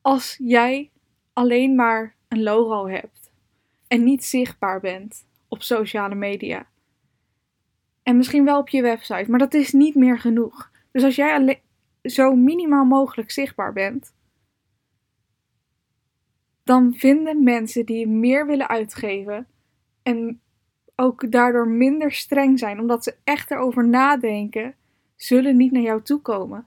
als 0.00 0.37
jij 0.42 0.90
alleen 1.32 1.75
maar 1.75 2.16
een 2.28 2.42
logo 2.42 2.88
hebt 2.88 3.30
en 3.88 4.04
niet 4.04 4.25
zichtbaar 4.25 4.80
bent 4.80 5.26
op 5.48 5.62
sociale 5.62 6.14
media, 6.14 6.66
en 8.09 8.17
misschien 8.17 8.45
wel 8.45 8.59
op 8.59 8.69
je 8.69 8.83
website, 8.83 9.31
maar 9.31 9.38
dat 9.38 9.55
is 9.55 9.73
niet 9.73 9.95
meer 9.95 10.19
genoeg. 10.19 10.71
Dus 10.91 11.05
als 11.05 11.17
jij 11.17 11.62
zo 12.03 12.35
minimaal 12.35 12.85
mogelijk 12.85 13.31
zichtbaar 13.31 13.73
bent, 13.73 14.15
dan 16.65 16.95
vinden 16.95 17.43
mensen 17.43 17.87
die 17.87 18.07
meer 18.07 18.47
willen 18.47 18.69
uitgeven 18.69 19.47
en 20.03 20.41
ook 20.97 21.31
daardoor 21.31 21.69
minder 21.69 22.12
streng 22.12 22.59
zijn, 22.59 22.81
omdat 22.81 23.05
ze 23.05 23.17
echt 23.25 23.50
erover 23.50 23.88
nadenken, 23.88 24.75
zullen 25.17 25.57
niet 25.57 25.73
naar 25.73 25.83
jou 25.83 26.03
toe 26.03 26.21
komen. 26.21 26.67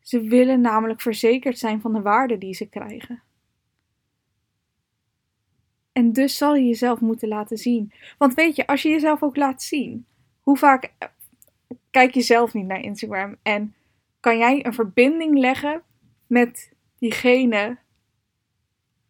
Ze 0.00 0.20
willen 0.20 0.60
namelijk 0.60 1.00
verzekerd 1.00 1.58
zijn 1.58 1.80
van 1.80 1.92
de 1.92 2.02
waarde 2.02 2.38
die 2.38 2.54
ze 2.54 2.68
krijgen. 2.68 3.22
En 5.98 6.12
dus 6.12 6.36
zal 6.36 6.54
je 6.54 6.64
jezelf 6.64 7.00
moeten 7.00 7.28
laten 7.28 7.56
zien. 7.56 7.92
Want 8.18 8.34
weet 8.34 8.56
je, 8.56 8.66
als 8.66 8.82
je 8.82 8.88
jezelf 8.88 9.22
ook 9.22 9.36
laat 9.36 9.62
zien, 9.62 10.06
hoe 10.40 10.56
vaak 10.56 10.92
kijk 11.90 12.14
je 12.14 12.20
zelf 12.20 12.54
niet 12.54 12.66
naar 12.66 12.80
Instagram 12.80 13.36
en 13.42 13.74
kan 14.20 14.38
jij 14.38 14.66
een 14.66 14.74
verbinding 14.74 15.38
leggen 15.38 15.82
met 16.26 16.72
diegene 16.98 17.78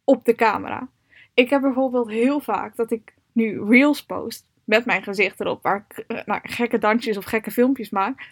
op 0.05 0.25
de 0.25 0.35
camera? 0.35 0.89
Ik 1.35 1.51
heb 1.51 1.61
bijvoorbeeld 1.61 2.09
heel 2.09 2.41
vaak 2.41 2.77
dat 2.77 2.91
ik 2.91 3.15
nu 3.33 3.65
reels 3.65 4.05
post 4.05 4.47
met 4.65 4.85
mijn 4.85 5.03
gezicht 5.03 5.41
erop, 5.41 5.63
waar 5.63 5.87
ik 5.89 5.99
eh, 5.99 6.27
nou, 6.27 6.41
gekke 6.43 6.79
dansjes 6.79 7.17
of 7.17 7.25
gekke 7.25 7.51
filmpjes 7.51 7.91
maak. 7.91 8.29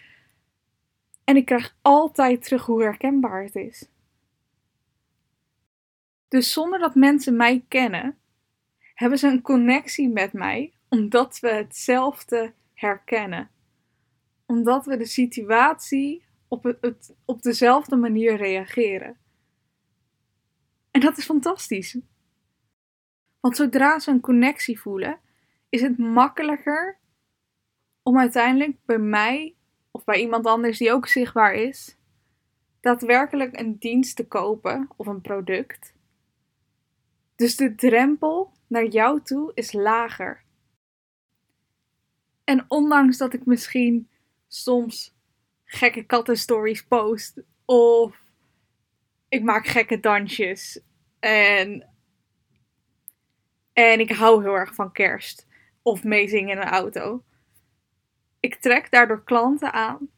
En 1.23 1.35
ik 1.35 1.45
krijg 1.45 1.77
altijd 1.81 2.43
terug 2.43 2.65
hoe 2.65 2.83
herkenbaar 2.83 3.43
het 3.43 3.55
is. 3.55 3.89
Dus 6.27 6.53
zonder 6.53 6.79
dat 6.79 6.95
mensen 6.95 7.35
mij 7.35 7.65
kennen, 7.67 8.17
hebben 8.97 9.19
ze 9.19 9.27
een 9.27 9.41
connectie 9.41 10.09
met 10.09 10.33
mij, 10.33 10.73
omdat 10.89 11.39
we 11.39 11.49
hetzelfde 11.49 12.53
herkennen. 12.73 13.49
Omdat 14.45 14.85
we 14.85 14.97
de 14.97 15.05
situatie 15.05 16.25
op, 16.47 16.63
het, 16.63 17.15
op 17.25 17.41
dezelfde 17.41 17.95
manier 17.95 18.35
reageren. 18.35 19.17
En 20.91 21.01
dat 21.01 21.17
is 21.17 21.25
fantastisch. 21.25 21.97
Want 23.39 23.55
zodra 23.55 23.99
ze 23.99 24.11
een 24.11 24.19
connectie 24.19 24.79
voelen, 24.79 25.19
is 25.69 25.81
het 25.81 25.97
makkelijker 25.97 26.97
om 28.03 28.17
uiteindelijk 28.17 28.77
bij 28.85 28.99
mij 28.99 29.55
of 29.91 30.03
bij 30.03 30.19
iemand 30.19 30.45
anders 30.45 30.77
die 30.77 30.91
ook 30.91 31.07
zichtbaar 31.07 31.53
is, 31.53 31.97
daadwerkelijk 32.79 33.59
een 33.59 33.77
dienst 33.77 34.15
te 34.15 34.27
kopen 34.27 34.89
of 34.95 35.07
een 35.07 35.21
product. 35.21 35.93
Dus 37.35 37.55
de 37.55 37.75
drempel 37.75 38.55
naar 38.67 38.85
jou 38.85 39.21
toe 39.21 39.51
is 39.53 39.71
lager. 39.71 40.43
En 42.43 42.65
ondanks 42.67 43.17
dat 43.17 43.33
ik 43.33 43.45
misschien 43.45 44.09
soms 44.47 45.15
gekke 45.63 46.03
kattenstories 46.03 46.85
post 46.85 47.41
of 47.65 48.21
ik 49.29 49.43
maak 49.43 49.67
gekke 49.67 49.99
dansjes 49.99 50.81
en 51.19 51.89
en 53.73 53.99
ik 53.99 54.11
hou 54.11 54.43
heel 54.43 54.53
erg 54.53 54.75
van 54.75 54.91
kerst 54.91 55.47
of 55.81 56.03
meezingen 56.03 56.49
in 56.49 56.61
een 56.61 56.69
auto. 56.69 57.23
Ik 58.39 58.55
trek 58.55 58.91
daardoor 58.91 59.23
klanten 59.23 59.73
aan 59.73 60.09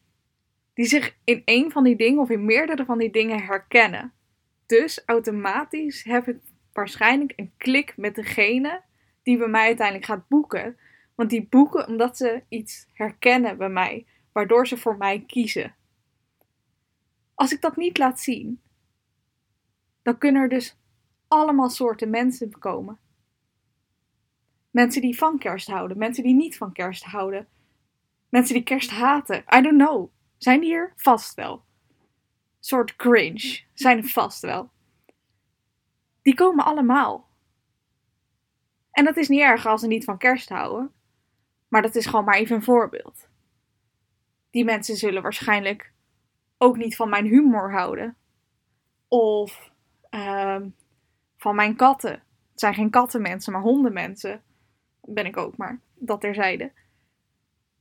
die 0.73 0.85
zich 0.85 1.15
in 1.23 1.41
een 1.45 1.71
van 1.71 1.83
die 1.83 1.95
dingen 1.95 2.21
of 2.21 2.29
in 2.29 2.45
meerdere 2.45 2.85
van 2.85 2.97
die 2.97 3.11
dingen 3.11 3.43
herkennen. 3.43 4.13
Dus 4.65 5.01
automatisch 5.05 6.03
heb 6.03 6.27
ik 6.27 6.37
waarschijnlijk 6.79 7.33
een 7.35 7.53
klik 7.57 7.97
met 7.97 8.15
degene 8.15 8.81
die 9.23 9.37
bij 9.37 9.47
mij 9.47 9.65
uiteindelijk 9.65 10.05
gaat 10.05 10.27
boeken. 10.27 10.77
Want 11.15 11.29
die 11.29 11.47
boeken 11.47 11.87
omdat 11.87 12.17
ze 12.17 12.43
iets 12.49 12.87
herkennen 12.93 13.57
bij 13.57 13.69
mij, 13.69 14.05
waardoor 14.31 14.67
ze 14.67 14.77
voor 14.77 14.97
mij 14.97 15.23
kiezen. 15.27 15.75
Als 17.33 17.51
ik 17.51 17.61
dat 17.61 17.75
niet 17.75 17.97
laat 17.97 18.19
zien, 18.19 18.61
dan 20.01 20.17
kunnen 20.17 20.41
er 20.41 20.49
dus 20.49 20.77
allemaal 21.27 21.69
soorten 21.69 22.09
mensen 22.09 22.59
komen. 22.59 22.99
Mensen 24.71 25.01
die 25.01 25.17
van 25.17 25.37
kerst 25.37 25.67
houden, 25.67 25.97
mensen 25.97 26.23
die 26.23 26.35
niet 26.35 26.57
van 26.57 26.71
kerst 26.71 27.03
houden, 27.03 27.47
mensen 28.29 28.53
die 28.53 28.63
kerst 28.63 28.89
haten. 28.89 29.37
I 29.37 29.61
don't 29.61 29.83
know. 29.83 30.11
Zijn 30.37 30.59
die 30.59 30.73
er? 30.73 30.93
Vast 30.95 31.33
wel. 31.33 31.53
Een 31.53 31.95
soort 32.59 32.95
cringe. 32.95 33.61
Zijn 33.73 33.97
er 33.97 34.09
vast 34.09 34.41
wel. 34.41 34.71
Die 36.29 36.37
komen 36.37 36.65
allemaal. 36.65 37.27
En 38.91 39.05
dat 39.05 39.17
is 39.17 39.27
niet 39.27 39.39
erg 39.39 39.65
als 39.65 39.81
ze 39.81 39.87
niet 39.87 40.03
van 40.03 40.17
kerst 40.17 40.49
houden. 40.49 40.91
Maar 41.67 41.81
dat 41.81 41.95
is 41.95 42.05
gewoon 42.05 42.25
maar 42.25 42.35
even 42.37 42.55
een 42.55 42.63
voorbeeld. 42.63 43.27
Die 44.49 44.65
mensen 44.65 44.95
zullen 44.95 45.21
waarschijnlijk 45.21 45.93
ook 46.57 46.77
niet 46.77 46.95
van 46.95 47.09
mijn 47.09 47.25
humor 47.25 47.71
houden. 47.71 48.15
Of 49.07 49.71
uh, 50.09 50.61
van 51.37 51.55
mijn 51.55 51.75
katten. 51.75 52.11
Het 52.51 52.59
zijn 52.59 52.73
geen 52.73 52.89
kattenmensen, 52.89 53.53
maar 53.53 53.61
hondenmensen. 53.61 54.43
Ben 55.01 55.25
ik 55.25 55.37
ook 55.37 55.57
maar. 55.57 55.79
Dat 55.95 56.21
terzijde. 56.21 56.71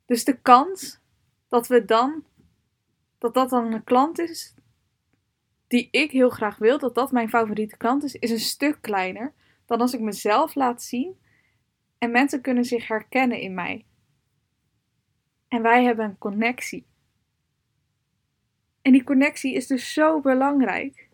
Dus 0.06 0.24
de 0.24 0.40
kans 0.40 1.00
dat 1.48 1.66
we 1.66 1.84
dan. 1.84 2.24
Dat 3.18 3.34
dat 3.34 3.50
dan 3.50 3.72
een 3.72 3.84
klant 3.84 4.18
is 4.18 4.54
die 5.68 5.88
ik 5.90 6.10
heel 6.10 6.30
graag 6.30 6.58
wil, 6.58 6.78
dat 6.78 6.94
dat 6.94 7.12
mijn 7.12 7.28
favoriete 7.28 7.76
klant 7.76 8.04
is, 8.04 8.14
is 8.14 8.30
een 8.30 8.38
stuk 8.38 8.78
kleiner 8.80 9.32
dan 9.66 9.80
als 9.80 9.94
ik 9.94 10.00
mezelf 10.00 10.54
laat 10.54 10.82
zien 10.82 11.18
en 11.98 12.10
mensen 12.10 12.40
kunnen 12.40 12.64
zich 12.64 12.88
herkennen 12.88 13.40
in 13.40 13.54
mij. 13.54 13.84
En 15.48 15.62
wij 15.62 15.84
hebben 15.84 16.04
een 16.04 16.18
connectie. 16.18 16.86
En 18.82 18.92
die 18.92 19.04
connectie 19.04 19.54
is 19.54 19.66
dus 19.66 19.92
zo 19.92 20.20
belangrijk. 20.20 21.08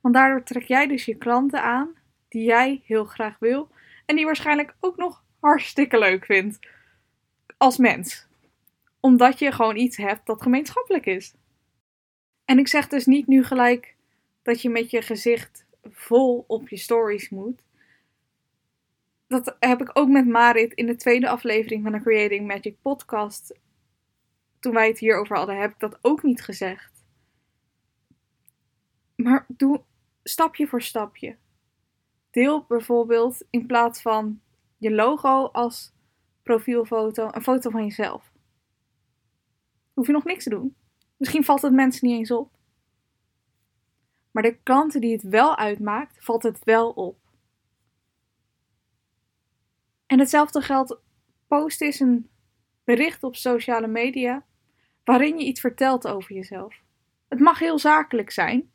Want 0.00 0.14
daardoor 0.14 0.42
trek 0.42 0.64
jij 0.64 0.86
dus 0.86 1.04
je 1.04 1.14
klanten 1.14 1.62
aan 1.62 1.94
die 2.28 2.44
jij 2.44 2.82
heel 2.84 3.04
graag 3.04 3.38
wil 3.38 3.70
en 4.06 4.16
die 4.16 4.24
waarschijnlijk 4.24 4.76
ook 4.80 4.96
nog 4.96 5.24
hartstikke 5.40 5.98
leuk 5.98 6.24
vindt 6.24 6.58
als 7.56 7.76
mens. 7.76 8.26
Omdat 9.00 9.38
je 9.38 9.52
gewoon 9.52 9.76
iets 9.76 9.96
hebt 9.96 10.26
dat 10.26 10.42
gemeenschappelijk 10.42 11.06
is. 11.06 11.34
En 12.50 12.58
ik 12.58 12.68
zeg 12.68 12.88
dus 12.88 13.06
niet 13.06 13.26
nu 13.26 13.44
gelijk 13.44 13.96
dat 14.42 14.62
je 14.62 14.70
met 14.70 14.90
je 14.90 15.02
gezicht 15.02 15.66
vol 15.82 16.44
op 16.46 16.68
je 16.68 16.76
stories 16.76 17.28
moet. 17.28 17.62
Dat 19.26 19.56
heb 19.60 19.80
ik 19.80 19.90
ook 19.92 20.08
met 20.08 20.26
Marit 20.26 20.72
in 20.72 20.86
de 20.86 20.96
tweede 20.96 21.28
aflevering 21.28 21.82
van 21.82 21.92
de 21.92 22.00
Creating 22.00 22.46
Magic 22.46 22.76
podcast. 22.82 23.58
Toen 24.58 24.74
wij 24.74 24.88
het 24.88 24.98
hierover 24.98 25.36
hadden, 25.36 25.60
heb 25.60 25.72
ik 25.72 25.78
dat 25.78 25.98
ook 26.02 26.22
niet 26.22 26.42
gezegd. 26.42 27.04
Maar 29.16 29.44
doe 29.48 29.82
stapje 30.22 30.66
voor 30.66 30.82
stapje. 30.82 31.36
Deel 32.30 32.64
bijvoorbeeld 32.68 33.44
in 33.50 33.66
plaats 33.66 34.02
van 34.02 34.40
je 34.76 34.90
logo 34.90 35.46
als 35.46 35.92
profielfoto, 36.42 37.28
een 37.32 37.42
foto 37.42 37.70
van 37.70 37.84
jezelf. 37.84 38.32
Hoef 39.92 40.06
je 40.06 40.12
nog 40.12 40.24
niks 40.24 40.44
te 40.44 40.50
doen. 40.50 40.78
Misschien 41.20 41.44
valt 41.44 41.62
het 41.62 41.72
mensen 41.72 42.06
niet 42.06 42.18
eens 42.18 42.30
op. 42.30 42.50
Maar 44.30 44.42
de 44.42 44.58
klanten 44.62 45.00
die 45.00 45.12
het 45.12 45.22
wel 45.22 45.56
uitmaakt, 45.56 46.24
valt 46.24 46.42
het 46.42 46.64
wel 46.64 46.90
op. 46.90 47.18
En 50.06 50.18
hetzelfde 50.18 50.60
geldt, 50.60 50.96
post 51.46 51.80
is 51.80 52.00
een 52.00 52.30
bericht 52.84 53.22
op 53.22 53.36
sociale 53.36 53.86
media 53.86 54.44
waarin 55.04 55.38
je 55.38 55.44
iets 55.44 55.60
vertelt 55.60 56.06
over 56.06 56.34
jezelf. 56.34 56.82
Het 57.28 57.40
mag 57.40 57.58
heel 57.58 57.78
zakelijk 57.78 58.30
zijn. 58.30 58.72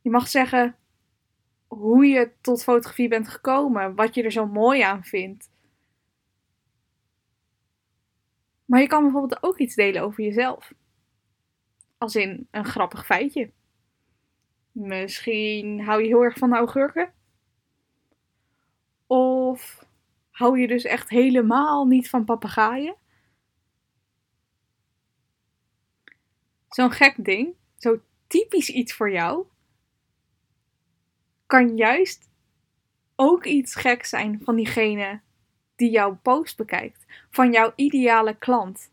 Je 0.00 0.10
mag 0.10 0.28
zeggen 0.28 0.76
hoe 1.66 2.06
je 2.06 2.32
tot 2.40 2.62
fotografie 2.62 3.08
bent 3.08 3.28
gekomen, 3.28 3.94
wat 3.94 4.14
je 4.14 4.22
er 4.22 4.32
zo 4.32 4.46
mooi 4.46 4.80
aan 4.80 5.04
vindt. 5.04 5.50
Maar 8.64 8.80
je 8.80 8.86
kan 8.86 9.02
bijvoorbeeld 9.02 9.42
ook 9.42 9.58
iets 9.58 9.74
delen 9.74 10.02
over 10.02 10.24
jezelf. 10.24 10.72
Als 12.02 12.16
in 12.16 12.48
een 12.50 12.64
grappig 12.64 13.06
feitje. 13.06 13.52
Misschien 14.72 15.80
hou 15.80 16.02
je 16.02 16.06
heel 16.06 16.22
erg 16.22 16.38
van 16.38 16.54
augurken. 16.54 17.12
Of 19.06 19.86
hou 20.30 20.58
je 20.58 20.66
dus 20.66 20.84
echt 20.84 21.08
helemaal 21.08 21.86
niet 21.86 22.10
van 22.10 22.24
papegaaien. 22.24 22.96
Zo'n 26.68 26.90
gek 26.90 27.24
ding, 27.24 27.54
zo 27.76 28.00
typisch 28.26 28.68
iets 28.68 28.94
voor 28.94 29.10
jou, 29.10 29.46
kan 31.46 31.76
juist 31.76 32.30
ook 33.16 33.44
iets 33.44 33.74
gek 33.74 34.04
zijn 34.04 34.40
van 34.44 34.56
diegene 34.56 35.20
die 35.76 35.90
jouw 35.90 36.18
post 36.22 36.56
bekijkt. 36.56 37.04
Van 37.30 37.52
jouw 37.52 37.72
ideale 37.76 38.36
klant. 38.38 38.90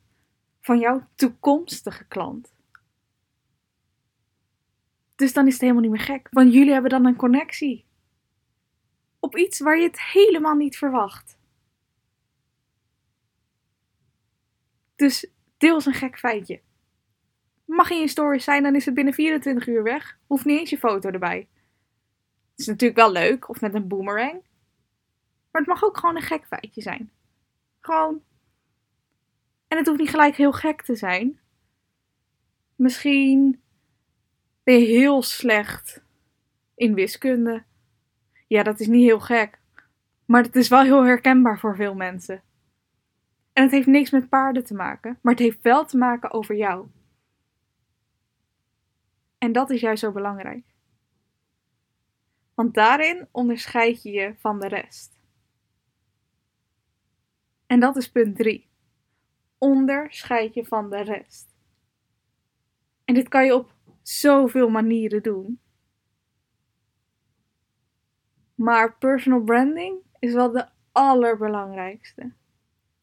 Van 0.62 0.80
jouw 0.80 1.08
toekomstige 1.16 2.06
klant. 2.06 2.58
Dus 5.20 5.34
dan 5.34 5.48
is 5.48 5.54
het 5.54 5.62
helemaal 5.62 5.82
niet 5.82 5.92
meer 5.92 6.00
gek. 6.00 6.28
Want 6.32 6.54
jullie 6.54 6.72
hebben 6.72 6.90
dan 6.90 7.06
een 7.06 7.16
connectie. 7.16 7.86
Op 9.20 9.38
iets 9.38 9.60
waar 9.60 9.78
je 9.78 9.88
het 9.88 10.02
helemaal 10.02 10.56
niet 10.56 10.78
verwacht. 10.78 11.38
Dus 14.96 15.32
deel 15.58 15.76
eens 15.76 15.86
een 15.86 15.94
gek 15.94 16.20
feitje. 16.20 16.62
Mag 17.66 17.90
in 17.90 18.00
je 18.00 18.08
story 18.08 18.40
zijn, 18.40 18.64
dan 18.64 18.76
is 18.76 18.86
het 18.86 18.94
binnen 18.94 19.14
24 19.14 19.68
uur 19.68 19.84
weg. 19.84 20.20
Hoeft 20.28 20.46
niet 20.46 20.60
eens 20.60 20.70
je 20.70 20.78
foto 20.78 21.10
erbij. 21.10 21.48
Het 22.52 22.60
is 22.60 22.68
natuurlijk 22.68 23.00
wel 23.00 23.12
leuk, 23.12 23.50
of 23.50 23.62
met 23.62 23.74
een 23.74 23.88
boomerang. 23.88 24.34
Maar 25.52 25.62
het 25.62 25.68
mag 25.68 25.84
ook 25.84 25.98
gewoon 25.98 26.16
een 26.16 26.22
gek 26.22 26.46
feitje 26.46 26.82
zijn. 26.82 27.12
Gewoon. 27.80 28.24
En 29.68 29.78
het 29.78 29.88
hoeft 29.88 30.00
niet 30.00 30.10
gelijk 30.10 30.36
heel 30.36 30.54
gek 30.54 30.82
te 30.82 30.96
zijn. 30.96 31.40
Misschien 32.76 33.62
heel 34.76 35.22
slecht 35.22 36.02
in 36.76 36.94
wiskunde. 36.94 37.64
Ja, 38.48 38.64
dat 38.64 38.80
is 38.80 38.88
niet 38.88 39.04
heel 39.04 39.20
gek. 39.20 39.60
Maar 40.26 40.44
het 40.44 40.56
is 40.56 40.68
wel 40.68 40.84
heel 40.84 41.04
herkenbaar 41.04 41.60
voor 41.60 41.76
veel 41.76 41.96
mensen. 41.96 42.44
En 43.54 43.64
het 43.64 43.72
heeft 43.72 43.88
niks 43.88 44.10
met 44.10 44.30
paarden 44.30 44.64
te 44.64 44.74
maken, 44.74 45.20
maar 45.22 45.34
het 45.34 45.42
heeft 45.42 45.62
wel 45.62 45.86
te 45.86 45.98
maken 45.98 46.32
over 46.32 46.56
jou. 46.56 46.88
En 49.38 49.52
dat 49.52 49.70
is 49.70 49.82
juist 49.82 50.02
zo 50.02 50.12
belangrijk. 50.12 50.64
Want 52.54 52.74
daarin 52.74 53.28
onderscheid 53.32 54.04
je 54.04 54.12
je 54.12 54.36
van 54.38 54.60
de 54.60 54.68
rest. 54.68 55.20
En 57.66 57.80
dat 57.80 57.96
is 57.96 58.12
punt 58.12 58.36
3. 58.36 58.70
Onderscheid 59.58 60.54
je 60.54 60.66
van 60.66 60.90
de 60.90 61.02
rest. 61.02 61.56
En 63.06 63.14
dit 63.14 63.28
kan 63.28 63.46
je 63.46 63.56
op 63.56 63.74
zoveel 64.10 64.70
manieren 64.70 65.24
doen. 65.24 65.60
Maar 68.56 68.98
personal 68.98 69.42
branding 69.42 69.98
is 70.20 70.34
wel 70.34 70.52
de 70.52 70.66
allerbelangrijkste. 70.92 72.32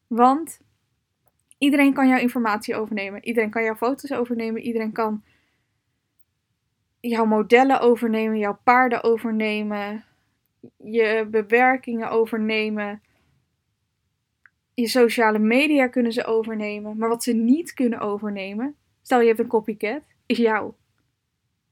Want 0.07 0.61
iedereen 1.57 1.93
kan 1.93 2.07
jouw 2.07 2.19
informatie 2.19 2.75
overnemen. 2.75 3.25
Iedereen 3.25 3.49
kan 3.49 3.63
jouw 3.63 3.75
foto's 3.75 4.11
overnemen. 4.11 4.61
Iedereen 4.61 4.91
kan 4.91 5.23
jouw 6.99 7.25
modellen 7.25 7.79
overnemen, 7.79 8.37
jouw 8.37 8.59
paarden 8.63 9.03
overnemen, 9.03 10.05
je 10.77 11.27
bewerkingen 11.31 12.09
overnemen. 12.09 13.01
Je 14.73 14.87
sociale 14.87 15.39
media 15.39 15.87
kunnen 15.87 16.11
ze 16.11 16.25
overnemen. 16.25 16.97
Maar 16.97 17.09
wat 17.09 17.23
ze 17.23 17.33
niet 17.33 17.73
kunnen 17.73 17.99
overnemen, 17.99 18.75
stel 19.01 19.21
je 19.21 19.27
hebt 19.27 19.39
een 19.39 19.47
copycat, 19.47 20.01
is 20.25 20.37
jou. 20.37 20.73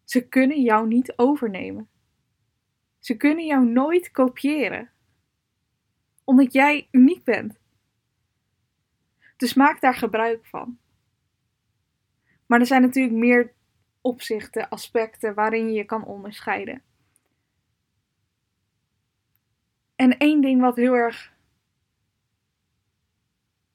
Ze 0.06 0.28
kunnen 0.28 0.62
jou 0.62 0.88
niet 0.88 1.14
overnemen. 1.16 1.90
Ze 3.00 3.18
kunnen 3.18 3.46
jou 3.46 3.66
nooit 3.66 4.12
kopiëren. 4.12 4.90
Omdat 6.24 6.54
jij 6.54 6.88
uniek 6.92 7.24
bent. 7.24 7.60
Dus 9.38 9.54
maak 9.54 9.82
daar 9.82 9.96
gebruik 9.96 10.46
van. 10.46 10.78
Maar 12.46 12.60
er 12.60 12.66
zijn 12.66 12.82
natuurlijk 12.82 13.16
meer 13.16 13.54
opzichten, 14.02 14.70
aspecten 14.70 15.34
waarin 15.34 15.68
je 15.68 15.74
je 15.74 15.86
kan 15.86 16.06
onderscheiden. 16.06 16.82
En 19.96 20.18
één 20.18 20.42
ding 20.42 20.62
wat 20.62 20.76
heel 20.76 20.94
erg 20.94 21.34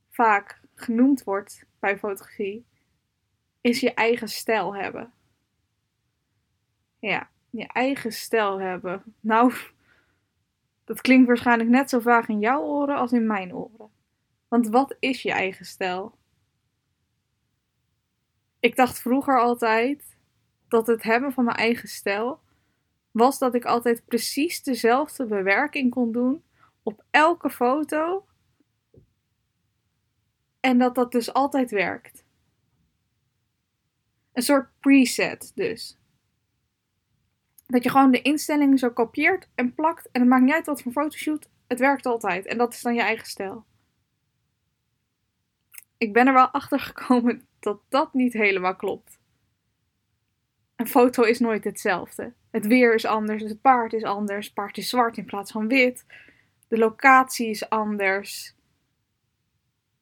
vaak 0.09 0.61
genoemd 0.75 1.25
wordt 1.25 1.66
bij 1.79 1.99
fotografie, 1.99 2.66
is 3.61 3.81
je 3.81 3.95
eigen 3.95 4.29
stijl 4.29 4.75
hebben. 4.75 5.12
Ja, 7.01 7.29
je 7.51 7.67
eigen 7.67 8.13
stijl 8.13 8.61
hebben. 8.61 9.03
Nou, 9.21 9.55
dat 10.85 11.01
klinkt 11.01 11.27
waarschijnlijk 11.27 11.71
net 11.71 11.91
zo 11.91 12.01
vaag 12.01 12.29
in 12.29 12.41
jouw 12.41 12.63
oren 12.63 12.97
als 12.97 13.13
in 13.13 13.27
mijn 13.27 13.55
oren. 13.55 13.91
Want 14.49 14.69
wat 14.69 14.97
is 14.99 15.23
je 15.23 15.33
eigen 15.33 15.65
stijl? 15.65 16.19
Ik 18.61 18.77
dacht 18.77 19.01
vroeger 19.01 19.41
altijd 19.41 20.17
dat 20.69 20.87
het 20.87 21.03
hebben 21.03 21.33
van 21.33 21.45
mijn 21.45 21.57
eigen 21.57 21.89
stijl 21.89 22.41
was 23.11 23.39
dat 23.39 23.55
ik 23.55 23.65
altijd 23.65 24.05
precies 24.05 24.63
dezelfde 24.63 25.27
bewerking 25.27 25.91
kon 25.91 26.13
doen 26.13 26.43
op 26.83 27.05
elke 27.11 27.51
foto. 27.51 28.27
En 30.61 30.79
dat 30.79 30.95
dat 30.95 31.13
dus 31.13 31.33
altijd 31.33 31.71
werkt. 31.71 32.25
Een 34.33 34.43
soort 34.43 34.71
preset 34.81 35.53
dus. 35.55 36.00
Dat 37.70 37.83
je 37.83 37.90
gewoon 37.90 38.11
de 38.11 38.22
instellingen 38.22 38.78
zo 38.78 38.90
kopieert 38.90 39.48
en 39.54 39.74
plakt. 39.74 40.09
En 40.12 40.20
het 40.20 40.30
maakt 40.30 40.44
niet 40.44 40.54
uit 40.54 40.66
wat 40.66 40.83
voor 40.83 40.92
fotoshoot. 40.92 41.48
Het 41.66 41.78
werkt 41.78 42.06
altijd. 42.06 42.46
En 42.46 42.59
dat 42.59 42.72
is 42.72 42.83
dan 42.83 42.94
je 42.94 43.00
eigen 43.00 43.26
stijl. 43.26 43.64
Ik 45.98 46.12
ben 46.12 46.26
er 46.26 46.33
wel 46.33 46.48
achter 46.61 46.80
gekomen 46.80 47.46
dat 47.61 47.80
dat 47.88 48.14
niet 48.14 48.33
helemaal 48.33 48.76
klopt. 48.76 49.18
Een 50.76 50.87
foto 50.87 51.22
is 51.22 51.38
nooit 51.38 51.64
hetzelfde. 51.64 52.33
Het 52.50 52.66
weer 52.66 52.94
is 52.94 53.04
anders, 53.04 53.42
het 53.42 53.61
paard 53.61 53.92
is 53.92 54.02
anders. 54.02 54.46
Het 54.46 54.54
paard 54.54 54.78
is 54.78 54.88
zwart 54.88 55.16
in 55.16 55.24
plaats 55.24 55.52
van 55.52 55.68
wit. 55.68 56.04
De 56.68 56.78
locatie 56.78 57.48
is 57.48 57.68
anders. 57.68 58.54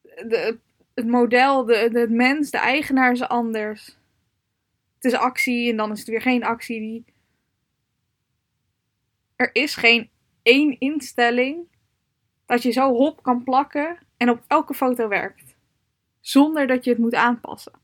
De, 0.02 0.59
het 0.94 1.07
model, 1.07 1.64
de, 1.64 1.88
de, 1.92 2.00
het 2.00 2.11
mens, 2.11 2.50
de 2.50 2.59
eigenaar 2.59 3.12
is 3.12 3.22
anders. 3.22 3.98
Het 4.94 5.12
is 5.12 5.14
actie 5.14 5.70
en 5.70 5.76
dan 5.76 5.90
is 5.90 5.98
het 5.98 6.09
weer 6.09 6.22
geen 6.22 6.44
actie. 6.44 7.04
Er 9.38 9.51
is 9.55 9.74
geen 9.74 10.11
één 10.42 10.79
instelling 10.79 11.68
dat 12.46 12.62
je 12.62 12.70
zo 12.70 12.92
hop 12.92 13.22
kan 13.22 13.44
plakken 13.44 13.98
en 14.16 14.31
op 14.31 14.44
elke 14.46 14.74
foto 14.74 15.09
werkt. 15.09 15.57
Zonder 16.20 16.66
dat 16.66 16.85
je 16.85 16.90
het 16.90 16.98
moet 16.98 17.14
aanpassen. 17.14 17.81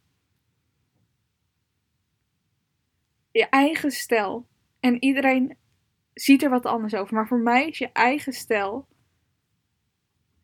je 3.34 3.48
eigen 3.48 3.90
stijl. 3.90 4.46
En 4.80 5.04
iedereen 5.04 5.56
ziet 6.12 6.42
er 6.42 6.50
wat 6.50 6.66
anders 6.66 6.94
over. 6.94 7.14
Maar 7.14 7.26
voor 7.26 7.38
mij 7.38 7.68
is 7.68 7.78
je 7.78 7.92
eigen 7.92 8.32
stijl 8.32 8.88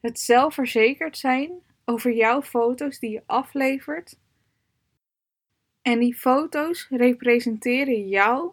het 0.00 0.18
zelfverzekerd 0.18 1.18
zijn 1.18 1.52
over 1.84 2.12
jouw 2.12 2.42
foto's 2.42 2.98
die 2.98 3.10
je 3.10 3.22
aflevert. 3.26 4.18
En 5.82 5.98
die 5.98 6.14
foto's 6.14 6.88
representeren 6.88 8.08
jou 8.08 8.52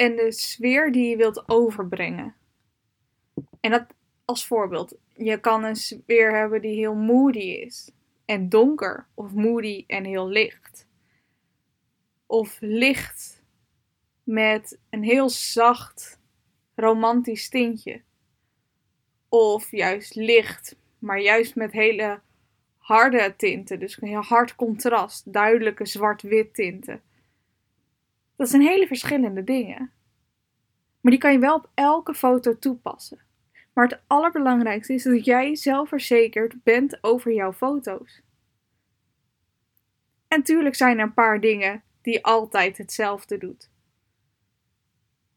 en 0.00 0.16
de 0.16 0.32
sfeer 0.32 0.92
die 0.92 1.08
je 1.08 1.16
wilt 1.16 1.48
overbrengen. 1.48 2.34
En 3.60 3.70
dat 3.70 3.86
als 4.24 4.46
voorbeeld. 4.46 4.96
Je 5.14 5.40
kan 5.40 5.64
een 5.64 5.76
sfeer 5.76 6.38
hebben 6.38 6.60
die 6.60 6.74
heel 6.74 6.94
moody 6.94 7.38
is 7.38 7.90
en 8.24 8.48
donker, 8.48 9.06
of 9.14 9.32
moody 9.32 9.84
en 9.86 10.04
heel 10.04 10.28
licht 10.28 10.88
of 12.30 12.56
licht 12.60 13.42
met 14.22 14.78
een 14.90 15.02
heel 15.02 15.28
zacht 15.28 16.20
romantisch 16.74 17.48
tintje. 17.48 18.02
Of 19.28 19.70
juist 19.70 20.14
licht, 20.14 20.76
maar 20.98 21.20
juist 21.20 21.54
met 21.54 21.72
hele 21.72 22.20
harde 22.78 23.34
tinten. 23.36 23.78
Dus 23.78 24.00
een 24.00 24.08
heel 24.08 24.20
hard 24.20 24.54
contrast, 24.54 25.32
duidelijke 25.32 25.86
zwart-wit 25.86 26.54
tinten. 26.54 27.02
Dat 28.40 28.48
zijn 28.48 28.62
hele 28.62 28.86
verschillende 28.86 29.44
dingen. 29.44 29.92
Maar 31.00 31.12
die 31.12 31.20
kan 31.20 31.32
je 31.32 31.38
wel 31.38 31.54
op 31.54 31.70
elke 31.74 32.14
foto 32.14 32.58
toepassen. 32.58 33.18
Maar 33.72 33.88
het 33.88 34.02
allerbelangrijkste 34.06 34.92
is 34.92 35.02
dat 35.02 35.24
jij 35.24 35.56
zelfverzekerd 35.56 36.62
bent 36.62 36.98
over 37.04 37.32
jouw 37.32 37.52
foto's. 37.52 38.22
En 40.28 40.42
tuurlijk 40.42 40.74
zijn 40.74 40.98
er 40.98 41.04
een 41.04 41.14
paar 41.14 41.40
dingen 41.40 41.82
die 42.02 42.24
altijd 42.24 42.78
hetzelfde 42.78 43.38
doet. 43.38 43.70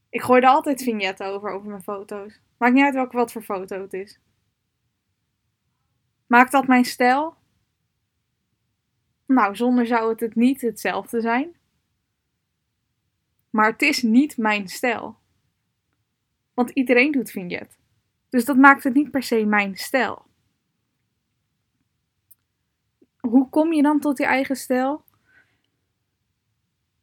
Ik 0.10 0.22
gooi 0.22 0.42
er 0.42 0.48
altijd 0.48 0.84
vignetten 0.84 1.28
over 1.28 1.50
over 1.50 1.70
mijn 1.70 1.84
foto's. 1.84 2.42
Maakt 2.58 2.74
niet 2.74 2.84
uit 2.84 2.94
welke 2.94 3.18
wat 3.18 3.32
voor 3.32 3.44
foto 3.44 3.82
het 3.82 3.94
is. 3.94 4.20
Maakt 6.28 6.52
dat 6.52 6.68
mijn 6.68 6.86
stijl? 6.86 7.36
Nou, 9.26 9.56
zonder 9.56 9.86
zou 9.86 10.10
het 10.10 10.20
het 10.20 10.36
niet 10.36 10.62
hetzelfde 10.62 11.22
zijn. 11.22 11.62
Maar 13.54 13.72
het 13.72 13.82
is 13.82 14.02
niet 14.02 14.38
mijn 14.38 14.68
stijl. 14.68 15.18
Want 16.54 16.70
iedereen 16.70 17.12
doet 17.12 17.32
vignet. 17.32 17.78
Dus 18.30 18.46
dat 18.46 18.58
maakt 18.58 18.84
het 18.84 18.94
niet 18.94 19.12
per 19.12 19.24
se 19.24 19.46
mijn 19.46 19.76
stijl. 19.76 20.26
Hoe 23.20 23.50
kom 23.50 23.74
je 23.74 23.82
dan 23.82 24.00
tot 24.00 24.18
je 24.18 24.26
eigen 24.26 24.56
stijl? 24.56 25.04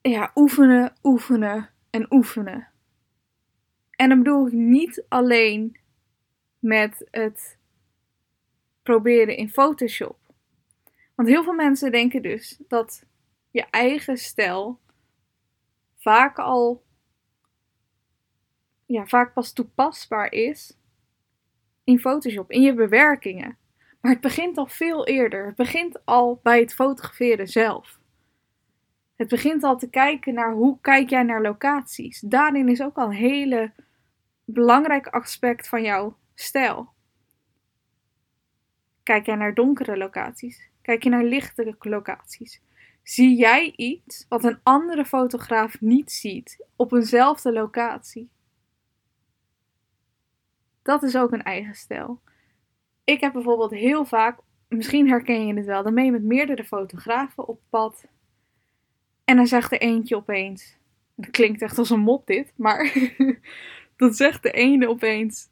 Ja, 0.01 0.31
oefenen, 0.35 0.93
oefenen 1.03 1.71
en 1.91 2.13
oefenen. 2.13 2.69
En 3.91 4.09
dan 4.09 4.19
bedoel 4.19 4.47
ik 4.47 4.53
niet 4.53 5.05
alleen 5.09 5.79
met 6.59 7.07
het 7.11 7.59
proberen 8.83 9.37
in 9.37 9.51
Photoshop. 9.51 10.19
Want 11.15 11.29
heel 11.29 11.45
veel 11.45 11.55
mensen 11.55 11.93
denken 11.93 12.23
dus 12.23 12.61
dat 12.69 13.05
je 13.51 13.67
eigen 13.71 14.17
stijl 14.17 14.81
vaak 16.01 16.39
al, 16.39 16.85
ja, 18.87 19.07
vaak 19.07 19.33
pas 19.33 19.53
toepasbaar 19.53 20.33
is 20.33 20.79
in 21.85 21.99
Photoshop, 21.99 22.51
in 22.51 22.63
je 22.63 22.75
bewerkingen. 22.75 23.59
Maar 24.01 24.13
het 24.13 24.21
begint 24.21 24.57
al 24.57 24.67
veel 24.67 25.07
eerder. 25.07 25.47
Het 25.47 25.57
begint 25.57 26.05
al 26.05 26.41
bij 26.43 26.61
het 26.61 26.75
fotograferen 26.75 27.49
zelf. 27.49 27.99
Het 29.17 29.29
begint 29.29 29.63
al 29.63 29.79
te 29.79 29.91
kijken 29.91 30.35
naar 30.35 30.53
hoe 30.53 30.79
kijk 30.81 31.11
jij 31.11 31.23
naar 31.23 31.43
locaties. 31.43 32.21
Daarin 32.21 32.69
is 32.69 32.83
ook 32.83 32.97
al 32.97 33.07
een 33.07 33.13
hele 33.13 33.73
belangrijk 34.45 35.07
aspect 35.07 35.69
van 35.69 35.83
jouw 35.83 36.19
stijl. 36.35 36.93
Kijk 39.03 39.27
jij 39.27 39.35
naar 39.35 39.55
donkere 39.55 39.97
locaties? 39.97 40.71
Kijk 40.83 41.03
je 41.03 41.11
naar 41.11 41.25
lichte 41.25 41.75
locaties? 41.79 42.63
Zie 43.11 43.37
jij 43.37 43.73
iets 43.77 44.27
wat 44.29 44.45
een 44.45 44.59
andere 44.63 45.05
fotograaf 45.05 45.81
niet 45.81 46.13
ziet 46.13 46.65
op 46.77 46.93
eenzelfde 46.93 47.53
locatie? 47.53 48.31
Dat 50.83 51.03
is 51.03 51.17
ook 51.17 51.33
een 51.33 51.43
eigen 51.43 51.75
stijl. 51.75 52.21
Ik 53.05 53.21
heb 53.21 53.33
bijvoorbeeld 53.33 53.71
heel 53.71 54.05
vaak, 54.05 54.39
misschien 54.69 55.09
herken 55.09 55.47
je 55.47 55.55
het 55.55 55.65
wel, 55.65 55.83
dan 55.83 55.95
ben 55.95 56.05
je 56.05 56.11
met 56.11 56.23
meerdere 56.23 56.65
fotografen 56.65 57.49
op 57.49 57.61
pad. 57.71 58.05
En 59.25 59.37
dan 59.37 59.47
zegt 59.47 59.73
er 59.73 59.81
eentje 59.81 60.17
opeens, 60.17 60.77
het 61.17 61.31
klinkt 61.31 61.63
echt 61.63 61.79
als 61.79 61.91
een 61.91 62.01
mop 62.01 62.27
dit, 62.27 62.53
maar 62.57 62.93
dan 63.97 64.13
zegt 64.13 64.43
de 64.43 64.51
ene 64.51 64.89
opeens, 64.89 65.49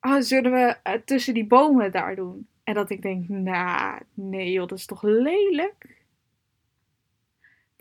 oh, 0.00 0.20
zullen 0.20 0.52
we 0.52 0.76
uh, 0.84 0.92
tussen 1.04 1.34
die 1.34 1.46
bomen 1.46 1.92
daar 1.92 2.16
doen? 2.16 2.48
En 2.64 2.74
dat 2.74 2.90
ik 2.90 3.02
denk, 3.02 3.28
nou, 3.28 4.02
nee 4.14 4.52
joh, 4.52 4.68
dat 4.68 4.78
is 4.78 4.86
toch 4.86 5.02
lelijk? 5.02 6.01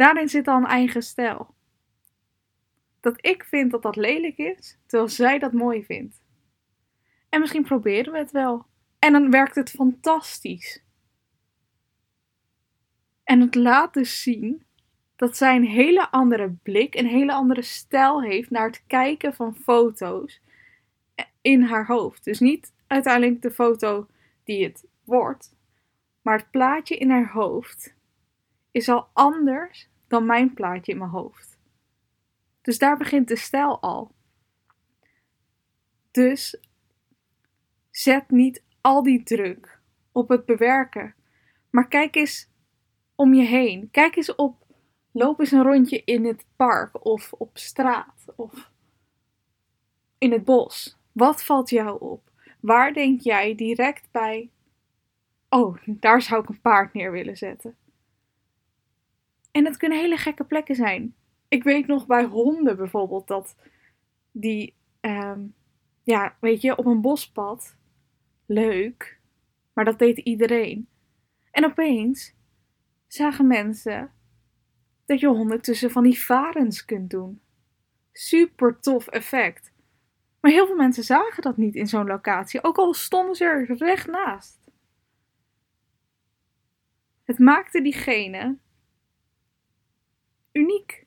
Daarin 0.01 0.29
zit 0.29 0.47
al 0.47 0.57
een 0.57 0.65
eigen 0.65 1.03
stijl. 1.03 1.55
Dat 2.99 3.25
ik 3.25 3.43
vind 3.43 3.71
dat 3.71 3.81
dat 3.81 3.95
lelijk 3.95 4.37
is, 4.37 4.77
terwijl 4.85 5.09
zij 5.09 5.39
dat 5.39 5.53
mooi 5.53 5.83
vindt. 5.83 6.21
En 7.29 7.39
misschien 7.39 7.63
proberen 7.63 8.13
we 8.13 8.19
het 8.19 8.31
wel. 8.31 8.65
En 8.99 9.11
dan 9.11 9.31
werkt 9.31 9.55
het 9.55 9.69
fantastisch. 9.69 10.83
En 13.23 13.39
het 13.39 13.55
laat 13.55 13.93
dus 13.93 14.21
zien 14.21 14.63
dat 15.15 15.37
zij 15.37 15.55
een 15.55 15.65
hele 15.65 16.11
andere 16.11 16.49
blik, 16.63 16.95
een 16.95 17.07
hele 17.07 17.33
andere 17.33 17.61
stijl 17.61 18.21
heeft 18.21 18.49
naar 18.49 18.67
het 18.67 18.83
kijken 18.87 19.33
van 19.33 19.55
foto's 19.55 20.41
in 21.41 21.61
haar 21.61 21.85
hoofd. 21.85 22.23
Dus 22.23 22.39
niet 22.39 22.73
uiteindelijk 22.87 23.41
de 23.41 23.51
foto 23.51 24.07
die 24.43 24.63
het 24.63 24.85
wordt, 25.03 25.55
maar 26.21 26.37
het 26.37 26.51
plaatje 26.51 26.97
in 26.97 27.09
haar 27.09 27.31
hoofd 27.31 27.95
is 28.71 28.89
al 28.89 29.09
anders 29.13 29.89
dan 30.12 30.26
mijn 30.26 30.54
plaatje 30.54 30.91
in 30.91 30.97
mijn 30.97 31.10
hoofd. 31.10 31.60
Dus 32.62 32.78
daar 32.78 32.97
begint 32.97 33.28
de 33.28 33.36
stijl 33.36 33.82
al. 33.82 34.12
Dus 36.12 36.60
zet 37.89 38.30
niet 38.30 38.63
al 38.82 39.04
die 39.04 39.24
druk 39.24 39.80
op 40.12 40.30
het 40.30 40.45
bewerken, 40.45 41.15
maar 41.69 41.88
kijk 41.88 42.15
eens 42.15 42.50
om 43.15 43.34
je 43.34 43.43
heen. 43.43 43.91
Kijk 43.91 44.15
eens 44.15 44.36
op 44.36 44.62
Loop 45.12 45.39
eens 45.39 45.52
een 45.52 45.63
rondje 45.63 46.02
in 46.06 46.26
het 46.26 46.45
park 46.56 47.06
of 47.06 47.34
op 47.34 47.58
straat 47.58 48.26
of 48.36 48.71
in 50.17 50.32
het 50.32 50.43
bos. 50.43 50.97
Wat 51.12 51.43
valt 51.43 51.69
jou 51.69 52.00
op? 52.00 52.32
Waar 52.60 52.93
denk 52.93 53.21
jij 53.21 53.56
direct 53.56 54.12
bij? 54.12 54.50
Oh, 55.50 55.78
daar 55.86 56.21
zou 56.21 56.41
ik 56.41 56.50
een 56.50 56.62
paard 56.62 56.93
neer 56.93 57.12
willen 57.12 57.38
zetten. 57.38 57.76
En 59.51 59.65
het 59.65 59.77
kunnen 59.77 59.99
hele 59.99 60.17
gekke 60.17 60.43
plekken 60.43 60.75
zijn. 60.75 61.15
Ik 61.47 61.63
weet 61.63 61.87
nog 61.87 62.05
bij 62.05 62.23
honden 62.23 62.77
bijvoorbeeld 62.77 63.27
dat 63.27 63.55
die, 64.31 64.75
um, 65.01 65.55
ja, 66.03 66.37
weet 66.39 66.61
je, 66.61 66.77
op 66.77 66.85
een 66.85 67.01
bospad, 67.01 67.77
leuk, 68.45 69.19
maar 69.73 69.85
dat 69.85 69.99
deed 69.99 70.17
iedereen. 70.17 70.87
En 71.51 71.65
opeens 71.65 72.35
zagen 73.07 73.47
mensen 73.47 74.11
dat 75.05 75.19
je 75.19 75.27
honden 75.27 75.61
tussen 75.61 75.91
van 75.91 76.03
die 76.03 76.19
varens 76.19 76.85
kunt 76.85 77.09
doen. 77.09 77.41
Super 78.11 78.79
tof 78.79 79.07
effect. 79.07 79.73
Maar 80.39 80.51
heel 80.51 80.65
veel 80.65 80.75
mensen 80.75 81.03
zagen 81.03 81.43
dat 81.43 81.57
niet 81.57 81.75
in 81.75 81.87
zo'n 81.87 82.07
locatie, 82.07 82.63
ook 82.63 82.77
al 82.77 82.93
stonden 82.93 83.35
ze 83.35 83.45
er 83.45 83.75
recht 83.77 84.07
naast. 84.07 84.71
Het 87.23 87.39
maakte 87.39 87.81
diegene 87.81 88.57
uniek. 90.51 91.05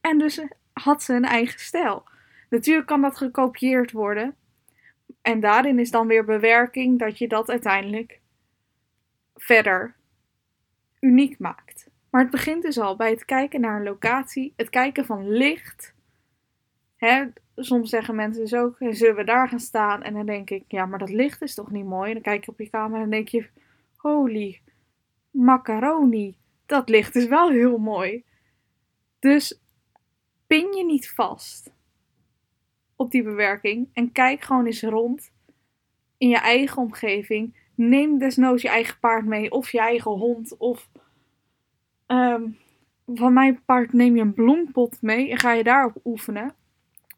En 0.00 0.18
dus 0.18 0.46
had 0.72 1.02
ze 1.02 1.14
een 1.14 1.24
eigen 1.24 1.60
stijl. 1.60 2.04
Natuurlijk 2.50 2.86
kan 2.86 3.00
dat 3.00 3.16
gekopieerd 3.16 3.92
worden. 3.92 4.36
En 5.22 5.40
daarin 5.40 5.78
is 5.78 5.90
dan 5.90 6.06
weer 6.06 6.24
bewerking 6.24 6.98
dat 6.98 7.18
je 7.18 7.28
dat 7.28 7.50
uiteindelijk 7.50 8.20
verder 9.34 9.94
uniek 11.00 11.38
maakt. 11.38 11.90
Maar 12.10 12.22
het 12.22 12.30
begint 12.30 12.62
dus 12.62 12.78
al 12.78 12.96
bij 12.96 13.10
het 13.10 13.24
kijken 13.24 13.60
naar 13.60 13.76
een 13.76 13.86
locatie, 13.86 14.52
het 14.56 14.70
kijken 14.70 15.04
van 15.04 15.30
licht. 15.30 15.94
Hè, 16.96 17.24
soms 17.56 17.90
zeggen 17.90 18.14
mensen 18.14 18.42
dus 18.42 18.54
ook, 18.54 18.76
zullen 18.78 19.16
we 19.16 19.24
daar 19.24 19.48
gaan 19.48 19.60
staan? 19.60 20.02
En 20.02 20.14
dan 20.14 20.26
denk 20.26 20.50
ik, 20.50 20.64
ja, 20.68 20.86
maar 20.86 20.98
dat 20.98 21.10
licht 21.10 21.42
is 21.42 21.54
toch 21.54 21.70
niet 21.70 21.84
mooi? 21.84 22.08
En 22.08 22.14
dan 22.14 22.22
kijk 22.22 22.44
je 22.44 22.50
op 22.50 22.58
je 22.58 22.70
camera 22.70 23.02
en 23.02 23.10
denk 23.10 23.28
je, 23.28 23.48
holy 23.96 24.60
macaroni, 25.30 26.36
dat 26.68 26.88
licht 26.88 27.14
is 27.14 27.26
wel 27.26 27.50
heel 27.50 27.78
mooi. 27.78 28.24
Dus 29.18 29.60
pin 30.46 30.76
je 30.76 30.84
niet 30.84 31.10
vast 31.10 31.72
op 32.96 33.10
die 33.10 33.22
bewerking 33.22 33.88
en 33.92 34.12
kijk 34.12 34.42
gewoon 34.42 34.66
eens 34.66 34.82
rond 34.82 35.32
in 36.18 36.28
je 36.28 36.38
eigen 36.38 36.82
omgeving. 36.82 37.56
Neem 37.74 38.18
desnoods 38.18 38.62
je 38.62 38.68
eigen 38.68 38.98
paard 38.98 39.26
mee 39.26 39.50
of 39.50 39.70
je 39.70 39.78
eigen 39.78 40.10
hond 40.10 40.56
of 40.56 40.88
Um, 42.06 42.58
van 43.06 43.32
mijn 43.32 43.64
part 43.64 43.92
neem 43.92 44.16
je 44.16 44.22
een 44.22 44.34
bloempot 44.34 45.02
mee 45.02 45.30
en 45.30 45.38
ga 45.38 45.52
je 45.52 45.64
daarop 45.64 46.00
oefenen. 46.04 46.54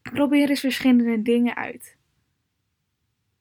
Probeer 0.03 0.49
eens 0.49 0.61
verschillende 0.61 1.23
dingen 1.23 1.57
uit. 1.57 1.97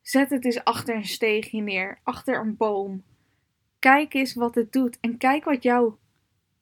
Zet 0.02 0.30
het 0.30 0.46
eens 0.46 0.64
achter 0.64 0.96
een 0.96 1.06
steegje 1.06 1.62
neer, 1.62 2.00
achter 2.04 2.40
een 2.40 2.58
boom. 2.58 3.04
Kijk 3.80 4.14
eens 4.14 4.34
wat 4.34 4.56
het 4.56 4.72
doet 4.72 4.98
en 5.00 5.18
kijk 5.18 5.44
wat 5.44 5.64
jou 5.64 5.94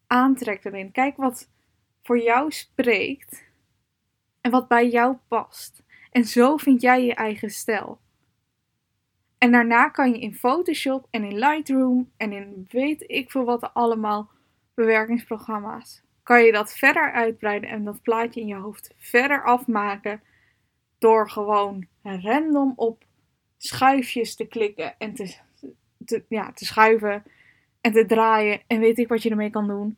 aantrekt 0.08 0.66
erin. 0.66 0.92
Kijk 0.92 1.18
wat 1.18 1.50
voor 2.04 2.20
jou 2.20 2.52
spreekt 2.52 3.44
en 4.42 4.52
wat 4.52 4.68
bij 4.68 4.90
jou 4.90 5.18
past. 5.28 5.84
En 6.12 6.26
zo 6.26 6.58
vind 6.58 6.82
jij 6.82 7.06
je 7.06 7.14
eigen 7.14 7.50
stijl. 7.50 8.00
En 9.38 9.52
daarna 9.52 9.90
kan 9.90 10.12
je 10.12 10.20
in 10.20 10.36
Photoshop 10.36 11.08
en 11.10 11.24
in 11.24 11.40
Lightroom 11.40 12.12
en 12.18 12.32
in 12.32 12.68
weet 12.70 13.04
ik 13.08 13.32
veel 13.32 13.44
wat 13.44 13.74
allemaal 13.74 14.30
bewerkingsprogramma's 14.74 16.06
kan 16.28 16.44
je 16.44 16.52
dat 16.52 16.78
verder 16.78 17.12
uitbreiden 17.12 17.70
en 17.70 17.84
dat 17.84 18.02
plaatje 18.02 18.42
in 18.42 18.48
je 18.48 18.56
hoofd 18.56 18.94
verder 18.98 19.44
afmaken 19.44 20.22
door 20.98 21.30
gewoon 21.30 21.88
random 22.02 22.74
op 22.76 23.04
schuifjes 23.58 24.36
te 24.36 24.46
klikken 24.46 24.96
en 24.98 25.14
te, 25.14 25.36
te, 26.08 26.24
ja, 26.30 26.52
te 26.52 26.66
schuiven 26.66 27.24
en 27.82 27.92
te 27.92 28.06
draaien 28.06 28.62
en 28.68 28.80
weet 28.80 28.98
ik 28.98 29.08
wat 29.08 29.24
je 29.24 29.30
ermee 29.30 29.50
kan 29.50 29.68
doen. 29.68 29.98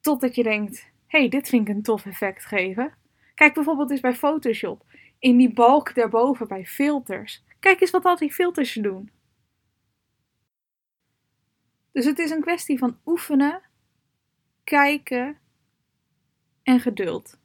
Totdat 0.00 0.34
je 0.34 0.42
denkt, 0.42 0.90
hey, 1.06 1.28
dit 1.28 1.48
vind 1.48 1.68
ik 1.68 1.74
een 1.74 1.82
tof 1.82 2.06
effect 2.06 2.44
geven. 2.44 2.94
Kijk 3.34 3.54
bijvoorbeeld 3.54 3.90
eens 3.90 4.00
bij 4.00 4.14
Photoshop. 4.14 4.84
In 5.18 5.36
die 5.36 5.52
balk 5.52 5.94
daarboven 5.94 6.48
bij 6.48 6.66
filters. 6.66 7.44
Kijk 7.60 7.80
eens 7.80 7.90
wat 7.90 8.04
al 8.04 8.16
die 8.16 8.32
filters 8.32 8.72
doen. 8.72 9.10
Dus 11.92 12.04
het 12.04 12.18
is 12.18 12.30
een 12.30 12.40
kwestie 12.40 12.78
van 12.78 12.98
oefenen, 13.06 13.62
kijken 14.64 15.38
en 16.62 16.80
geduld. 16.80 17.38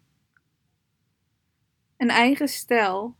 Een 1.97 2.09
eigen 2.09 2.47
stijl 2.47 3.15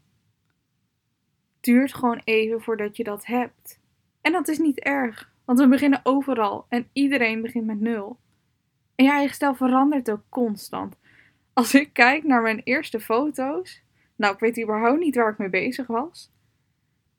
duurt 1.59 1.93
gewoon 1.93 2.21
even 2.23 2.61
voordat 2.61 2.97
je 2.97 3.03
dat 3.03 3.25
hebt. 3.25 3.78
En 4.21 4.31
dat 4.31 4.47
is 4.47 4.57
niet 4.57 4.79
erg, 4.79 5.31
want 5.45 5.59
we 5.59 5.67
beginnen 5.67 5.99
overal 6.03 6.65
en 6.69 6.89
iedereen 6.93 7.41
begint 7.41 7.65
met 7.65 7.79
nul. 7.79 8.19
En 8.95 9.05
je 9.05 9.11
eigen 9.11 9.35
stijl 9.35 9.55
verandert 9.55 10.11
ook 10.11 10.23
constant. 10.29 10.95
Als 11.53 11.73
ik 11.73 11.93
kijk 11.93 12.23
naar 12.23 12.41
mijn 12.41 12.61
eerste 12.63 12.99
foto's, 12.99 13.81
nou, 14.15 14.33
ik 14.33 14.39
weet 14.39 14.61
überhaupt 14.61 14.99
niet 14.99 15.15
waar 15.15 15.31
ik 15.31 15.37
mee 15.37 15.49
bezig 15.49 15.87
was. 15.87 16.31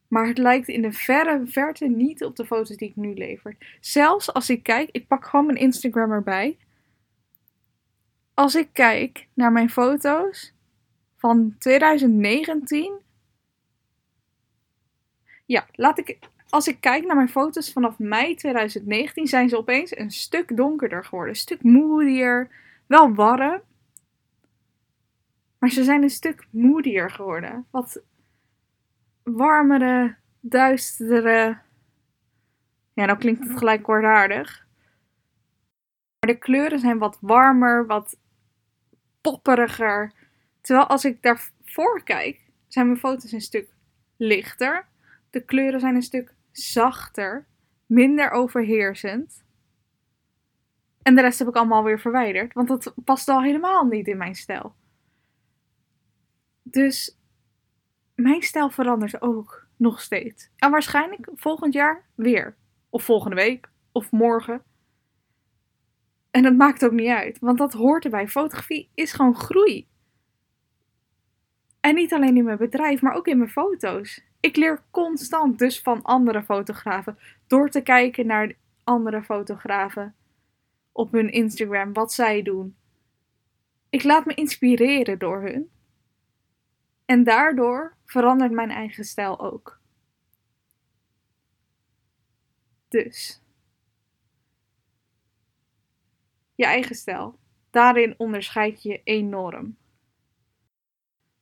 Maar 0.08 0.26
het 0.26 0.38
lijkt 0.38 0.68
in 0.68 0.82
de 0.82 0.92
verre 0.92 1.42
verte 1.46 1.86
niet 1.86 2.24
op 2.24 2.36
de 2.36 2.46
foto's 2.46 2.76
die 2.76 2.88
ik 2.88 2.96
nu 2.96 3.14
lever. 3.14 3.56
Zelfs 3.80 4.32
als 4.32 4.50
ik 4.50 4.62
kijk, 4.62 4.88
ik 4.92 5.06
pak 5.06 5.24
gewoon 5.24 5.46
mijn 5.46 5.58
Instagram 5.58 6.12
erbij. 6.12 6.58
Als 8.34 8.54
ik 8.54 8.68
kijk 8.72 9.28
naar 9.34 9.52
mijn 9.52 9.70
foto's 9.70 10.54
van 11.16 11.54
2019. 11.58 12.92
Ja, 15.46 15.66
laat 15.72 15.98
ik. 15.98 16.18
Als 16.50 16.68
ik 16.68 16.80
kijk 16.80 17.06
naar 17.06 17.16
mijn 17.16 17.28
foto's 17.28 17.72
vanaf 17.72 17.98
mei 17.98 18.34
2019, 18.34 19.26
zijn 19.26 19.48
ze 19.48 19.56
opeens 19.56 19.96
een 19.96 20.10
stuk 20.10 20.56
donkerder 20.56 21.04
geworden. 21.04 21.34
Een 21.34 21.40
stuk 21.40 21.62
moodier. 21.62 22.50
Wel 22.86 23.14
warm. 23.14 23.62
Maar 25.58 25.70
ze 25.70 25.84
zijn 25.84 26.02
een 26.02 26.10
stuk 26.10 26.46
moodier 26.50 27.10
geworden. 27.10 27.66
Wat 27.70 28.02
warmere, 29.22 30.16
duistere. 30.40 31.58
Ja, 32.92 33.04
nou 33.04 33.18
klinkt 33.18 33.48
het 33.48 33.58
gelijk. 33.58 33.86
Maar 33.86 34.68
de 36.18 36.38
kleuren 36.38 36.78
zijn 36.78 36.98
wat 36.98 37.18
warmer, 37.20 37.86
wat 37.86 38.16
popperiger. 39.20 40.12
Terwijl 40.60 40.86
als 40.86 41.04
ik 41.04 41.22
daarvoor 41.22 42.02
kijk, 42.04 42.40
zijn 42.68 42.86
mijn 42.86 42.98
foto's 42.98 43.32
een 43.32 43.40
stuk 43.40 43.68
lichter. 44.16 44.86
De 45.30 45.44
kleuren 45.44 45.80
zijn 45.80 45.94
een 45.94 46.02
stuk 46.02 46.34
zachter, 46.52 47.46
minder 47.86 48.30
overheersend. 48.30 49.44
En 51.02 51.14
de 51.14 51.20
rest 51.20 51.38
heb 51.38 51.48
ik 51.48 51.56
allemaal 51.56 51.84
weer 51.84 52.00
verwijderd, 52.00 52.52
want 52.52 52.68
dat 52.68 52.94
past 53.04 53.28
al 53.28 53.42
helemaal 53.42 53.84
niet 53.84 54.06
in 54.06 54.16
mijn 54.16 54.34
stijl. 54.34 54.74
Dus 56.62 57.18
mijn 58.14 58.42
stijl 58.42 58.70
verandert 58.70 59.22
ook 59.22 59.66
nog 59.76 60.00
steeds. 60.00 60.50
En 60.56 60.70
waarschijnlijk 60.70 61.28
volgend 61.34 61.74
jaar 61.74 62.08
weer. 62.14 62.56
Of 62.90 63.02
volgende 63.02 63.36
week. 63.36 63.70
Of 63.92 64.10
morgen. 64.10 64.62
En 66.30 66.42
dat 66.42 66.56
maakt 66.56 66.84
ook 66.84 66.92
niet 66.92 67.08
uit, 67.08 67.38
want 67.38 67.58
dat 67.58 67.72
hoort 67.72 68.04
erbij. 68.04 68.28
Fotografie 68.28 68.90
is 68.94 69.12
gewoon 69.12 69.36
groei. 69.36 69.88
En 71.80 71.94
niet 71.94 72.12
alleen 72.12 72.36
in 72.36 72.44
mijn 72.44 72.58
bedrijf, 72.58 73.02
maar 73.02 73.14
ook 73.14 73.26
in 73.26 73.38
mijn 73.38 73.50
foto's. 73.50 74.24
Ik 74.40 74.56
leer 74.56 74.82
constant 74.90 75.58
dus 75.58 75.80
van 75.80 76.02
andere 76.02 76.42
fotografen 76.42 77.18
door 77.46 77.68
te 77.70 77.82
kijken 77.82 78.26
naar 78.26 78.54
andere 78.84 79.22
fotografen 79.22 80.14
op 80.92 81.12
hun 81.12 81.30
Instagram, 81.30 81.92
wat 81.92 82.12
zij 82.12 82.42
doen. 82.42 82.76
Ik 83.88 84.02
laat 84.02 84.24
me 84.24 84.34
inspireren 84.34 85.18
door 85.18 85.42
hun. 85.42 85.70
En 87.04 87.24
daardoor 87.24 87.96
verandert 88.04 88.52
mijn 88.52 88.70
eigen 88.70 89.04
stijl 89.04 89.40
ook. 89.40 89.80
Dus. 92.88 93.42
Je 96.54 96.64
eigen 96.64 96.94
stijl. 96.94 97.38
Daarin 97.70 98.14
onderscheid 98.18 98.82
je 98.82 99.00
enorm. 99.04 99.76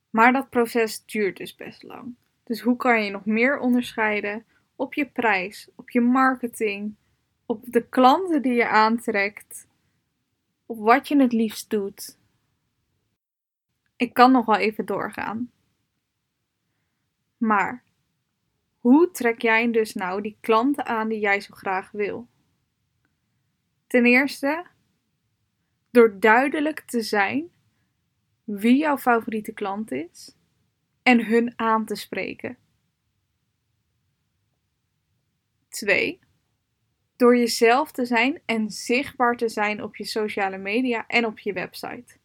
Maar 0.09 0.33
dat 0.33 0.49
proces 0.49 1.05
duurt 1.05 1.37
dus 1.37 1.55
best 1.55 1.83
lang. 1.83 2.15
Dus 2.49 2.61
hoe 2.61 2.75
kan 2.75 3.03
je 3.03 3.11
nog 3.11 3.25
meer 3.25 3.59
onderscheiden 3.59 4.45
op 4.75 4.93
je 4.93 5.09
prijs, 5.09 5.69
op 5.75 5.89
je 5.89 6.01
marketing, 6.01 6.95
op 7.45 7.63
de 7.67 7.87
klanten 7.87 8.41
die 8.41 8.53
je 8.53 8.67
aantrekt, 8.67 9.67
op 10.65 10.77
wat 10.77 11.07
je 11.07 11.19
het 11.19 11.33
liefst 11.33 11.69
doet? 11.69 12.17
Ik 13.95 14.13
kan 14.13 14.31
nog 14.31 14.45
wel 14.45 14.55
even 14.55 14.85
doorgaan. 14.85 15.51
Maar 17.37 17.83
hoe 18.79 19.11
trek 19.11 19.41
jij 19.41 19.71
dus 19.71 19.93
nou 19.93 20.21
die 20.21 20.37
klanten 20.39 20.85
aan 20.85 21.07
die 21.07 21.19
jij 21.19 21.41
zo 21.41 21.53
graag 21.53 21.91
wil? 21.91 22.27
Ten 23.87 24.05
eerste, 24.05 24.65
door 25.91 26.19
duidelijk 26.19 26.79
te 26.79 27.01
zijn 27.01 27.49
wie 28.43 28.77
jouw 28.77 28.97
favoriete 28.97 29.51
klant 29.51 29.91
is 29.91 30.37
en 31.09 31.25
hun 31.25 31.53
aan 31.55 31.85
te 31.85 31.95
spreken. 31.95 32.57
2. 35.69 36.19
Door 37.15 37.37
jezelf 37.37 37.91
te 37.91 38.05
zijn 38.05 38.41
en 38.45 38.69
zichtbaar 38.69 39.37
te 39.37 39.49
zijn 39.49 39.83
op 39.83 39.95
je 39.95 40.05
sociale 40.05 40.57
media 40.57 41.07
en 41.07 41.25
op 41.25 41.39
je 41.39 41.53
website. 41.53 42.17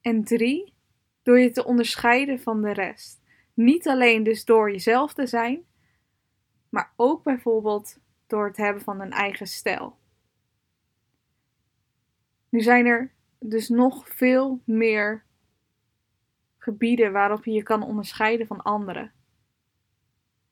En 0.00 0.24
3. 0.24 0.74
Door 1.22 1.38
je 1.38 1.50
te 1.50 1.64
onderscheiden 1.64 2.40
van 2.40 2.62
de 2.62 2.72
rest. 2.72 3.20
Niet 3.54 3.88
alleen 3.88 4.22
dus 4.22 4.44
door 4.44 4.70
jezelf 4.70 5.14
te 5.14 5.26
zijn, 5.26 5.64
maar 6.68 6.92
ook 6.96 7.22
bijvoorbeeld 7.22 7.98
door 8.26 8.46
het 8.46 8.56
hebben 8.56 8.82
van 8.82 9.00
een 9.00 9.12
eigen 9.12 9.46
stijl. 9.46 9.98
Nu 12.48 12.60
zijn 12.60 12.86
er 12.86 13.12
dus 13.38 13.68
nog 13.68 14.08
veel 14.08 14.60
meer 14.64 15.25
gebieden 16.66 17.12
waarop 17.12 17.44
je 17.44 17.52
je 17.52 17.62
kan 17.62 17.82
onderscheiden 17.82 18.46
van 18.46 18.62
anderen. 18.62 19.12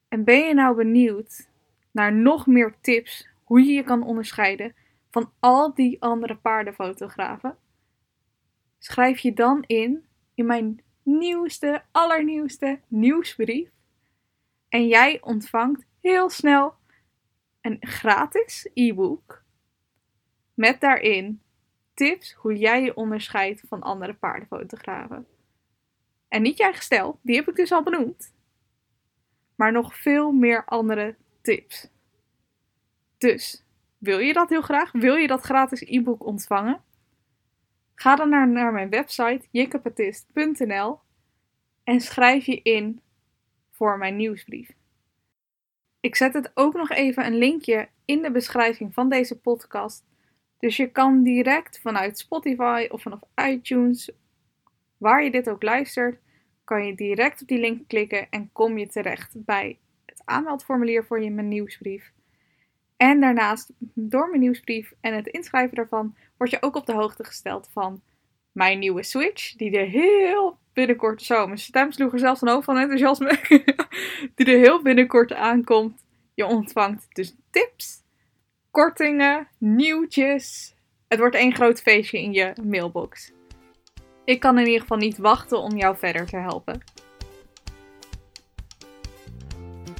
En 0.08 0.24
ben 0.24 0.38
je 0.38 0.54
nou 0.54 0.76
benieuwd 0.76 1.48
naar 1.90 2.12
nog 2.12 2.46
meer 2.46 2.74
tips 2.80 3.28
hoe 3.44 3.60
je 3.60 3.72
je 3.72 3.82
kan 3.82 4.02
onderscheiden 4.02 4.74
van 5.10 5.32
al 5.40 5.74
die 5.74 6.02
andere 6.02 6.36
paardenfotografen? 6.36 7.56
Schrijf 8.78 9.18
je 9.18 9.32
dan 9.32 9.64
in 9.66 10.04
in 10.34 10.46
mijn 10.46 10.82
nieuwste, 11.02 11.82
allernieuwste 11.90 12.80
nieuwsbrief. 12.88 13.68
En 14.68 14.86
jij 14.86 15.18
ontvangt 15.22 15.86
heel 16.00 16.30
snel 16.30 16.74
een 17.60 17.76
gratis 17.80 18.70
e-book 18.74 19.42
met 20.54 20.80
daarin 20.80 21.40
tips 21.94 22.32
hoe 22.32 22.56
jij 22.56 22.82
je 22.82 22.96
onderscheidt 22.96 23.62
van 23.68 23.82
andere 23.82 24.14
paardenfotografen. 24.14 25.26
En 26.34 26.42
niet 26.42 26.58
jij 26.58 26.72
gestel, 26.72 27.18
die 27.22 27.36
heb 27.36 27.48
ik 27.48 27.56
dus 27.56 27.72
al 27.72 27.82
benoemd. 27.82 28.34
Maar 29.54 29.72
nog 29.72 29.96
veel 29.96 30.32
meer 30.32 30.64
andere 30.64 31.16
tips. 31.40 31.90
Dus, 33.18 33.64
wil 33.98 34.18
je 34.18 34.32
dat 34.32 34.48
heel 34.48 34.62
graag? 34.62 34.92
Wil 34.92 35.14
je 35.14 35.26
dat 35.26 35.40
gratis 35.40 35.80
e-book 35.80 36.26
ontvangen? 36.26 36.82
Ga 37.94 38.16
dan 38.16 38.28
naar, 38.28 38.48
naar 38.48 38.72
mijn 38.72 38.90
website 38.90 39.46
jikkepatist.nl 39.50 40.98
en 41.84 42.00
schrijf 42.00 42.46
je 42.46 42.62
in 42.62 43.00
voor 43.70 43.98
mijn 43.98 44.16
nieuwsbrief. 44.16 44.74
Ik 46.00 46.16
zet 46.16 46.34
het 46.34 46.50
ook 46.54 46.74
nog 46.74 46.90
even 46.90 47.26
een 47.26 47.38
linkje 47.38 47.88
in 48.04 48.22
de 48.22 48.30
beschrijving 48.30 48.94
van 48.94 49.08
deze 49.08 49.40
podcast. 49.40 50.04
Dus 50.58 50.76
je 50.76 50.90
kan 50.90 51.22
direct 51.22 51.80
vanuit 51.80 52.18
Spotify 52.18 52.86
of 52.90 53.02
vanaf 53.02 53.20
iTunes, 53.34 54.10
waar 54.96 55.24
je 55.24 55.30
dit 55.30 55.50
ook 55.50 55.62
luistert, 55.62 56.18
kan 56.64 56.86
je 56.86 56.94
direct 56.94 57.42
op 57.42 57.48
die 57.48 57.58
link 57.58 57.88
klikken 57.88 58.26
en 58.30 58.52
kom 58.52 58.78
je 58.78 58.86
terecht 58.86 59.44
bij 59.44 59.78
het 60.06 60.22
aanmeldformulier 60.24 61.04
voor 61.04 61.22
je 61.22 61.30
mijn 61.30 61.48
nieuwsbrief. 61.48 62.12
En 62.96 63.20
daarnaast, 63.20 63.72
door 63.94 64.28
mijn 64.28 64.40
nieuwsbrief 64.40 64.92
en 65.00 65.14
het 65.14 65.26
inschrijven 65.26 65.76
daarvan, 65.76 66.16
word 66.36 66.50
je 66.50 66.62
ook 66.62 66.76
op 66.76 66.86
de 66.86 66.92
hoogte 66.92 67.24
gesteld 67.24 67.68
van 67.72 68.02
mijn 68.52 68.78
nieuwe 68.78 69.02
Switch, 69.02 69.56
die 69.56 69.78
er 69.78 69.86
heel 69.86 70.58
binnenkort, 70.72 71.22
zo, 71.22 71.46
mijn 71.46 71.58
stem 71.58 71.92
sloeg 71.92 72.12
er 72.12 72.18
zelfs 72.18 72.42
een 72.42 72.48
hoofd 72.48 72.64
van 72.64 72.78
enthousiasme, 72.78 73.38
die 74.34 74.46
er 74.46 74.58
heel 74.58 74.82
binnenkort 74.82 75.32
aankomt. 75.32 76.04
Je 76.34 76.46
ontvangt 76.46 77.06
dus 77.14 77.34
tips, 77.50 78.02
kortingen, 78.70 79.48
nieuwtjes. 79.58 80.74
Het 81.08 81.18
wordt 81.18 81.34
één 81.34 81.54
groot 81.54 81.80
feestje 81.80 82.22
in 82.22 82.32
je 82.32 82.52
mailbox. 82.62 83.32
Ik 84.24 84.40
kan 84.40 84.58
in 84.58 84.66
ieder 84.66 84.80
geval 84.80 84.96
niet 84.96 85.18
wachten 85.18 85.58
om 85.60 85.76
jou 85.76 85.96
verder 85.96 86.26
te 86.26 86.36
helpen. 86.36 86.80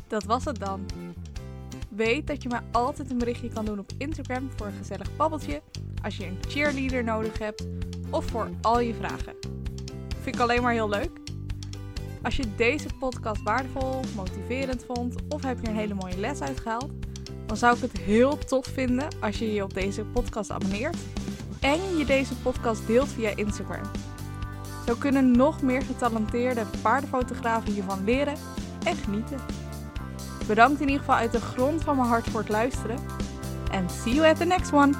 Dat 0.06 0.24
was 0.24 0.44
het 0.44 0.58
dan. 0.58 0.87
Weet 1.88 2.26
dat 2.26 2.42
je 2.42 2.48
mij 2.48 2.60
altijd 2.72 3.10
een 3.10 3.18
berichtje 3.18 3.48
kan 3.48 3.64
doen 3.64 3.78
op 3.78 3.90
Instagram 3.98 4.50
voor 4.56 4.66
een 4.66 4.72
gezellig 4.72 5.16
babbeltje, 5.16 5.62
als 6.02 6.16
je 6.16 6.26
een 6.26 6.38
cheerleader 6.48 7.04
nodig 7.04 7.38
hebt 7.38 7.66
of 8.10 8.24
voor 8.24 8.50
al 8.60 8.80
je 8.80 8.94
vragen. 8.94 9.37
Vind 10.20 10.34
ik 10.34 10.40
alleen 10.40 10.62
maar 10.62 10.72
heel 10.72 10.88
leuk. 10.88 11.10
Als 12.22 12.37
je 12.37 12.54
deze 12.56 12.88
podcast 12.98 13.42
waardevol, 13.42 14.00
motiverend 14.16 14.84
vond 14.84 15.14
of 15.28 15.42
heb 15.42 15.58
je 15.60 15.68
een 15.68 15.76
hele 15.76 15.94
mooie 15.94 16.18
les 16.18 16.40
uitgehaald, 16.40 16.90
dan 17.46 17.56
zou 17.56 17.76
ik 17.76 17.82
het 17.82 17.98
heel 17.98 18.38
tof 18.38 18.66
vinden 18.66 19.08
als 19.20 19.38
je 19.38 19.52
je 19.52 19.62
op 19.62 19.74
deze 19.74 20.04
podcast 20.04 20.50
abonneert 20.50 20.96
en 21.60 21.96
je 21.98 22.04
deze 22.04 22.34
podcast 22.37 22.87
deelt 22.87 23.08
via 23.08 23.37
Instagram. 23.37 24.03
Zo 24.87 24.94
kunnen 24.99 25.31
nog 25.31 25.62
meer 25.62 25.83
getalenteerde 25.83 26.64
paardenfotografen 26.83 27.73
hiervan 27.73 28.05
leren 28.05 28.35
en 28.85 28.97
genieten. 28.97 29.38
Bedankt 30.47 30.81
in 30.81 30.87
ieder 30.87 31.01
geval 31.01 31.16
uit 31.16 31.33
de 31.33 31.40
grond 31.40 31.83
van 31.83 31.97
mijn 31.97 32.09
hart 32.09 32.31
voor 32.31 32.40
het 32.40 32.49
luisteren. 32.49 32.99
En 33.70 33.90
see 33.90 34.14
you 34.14 34.29
at 34.29 34.37
the 34.37 34.44
next 34.44 34.73
one! 34.73 34.92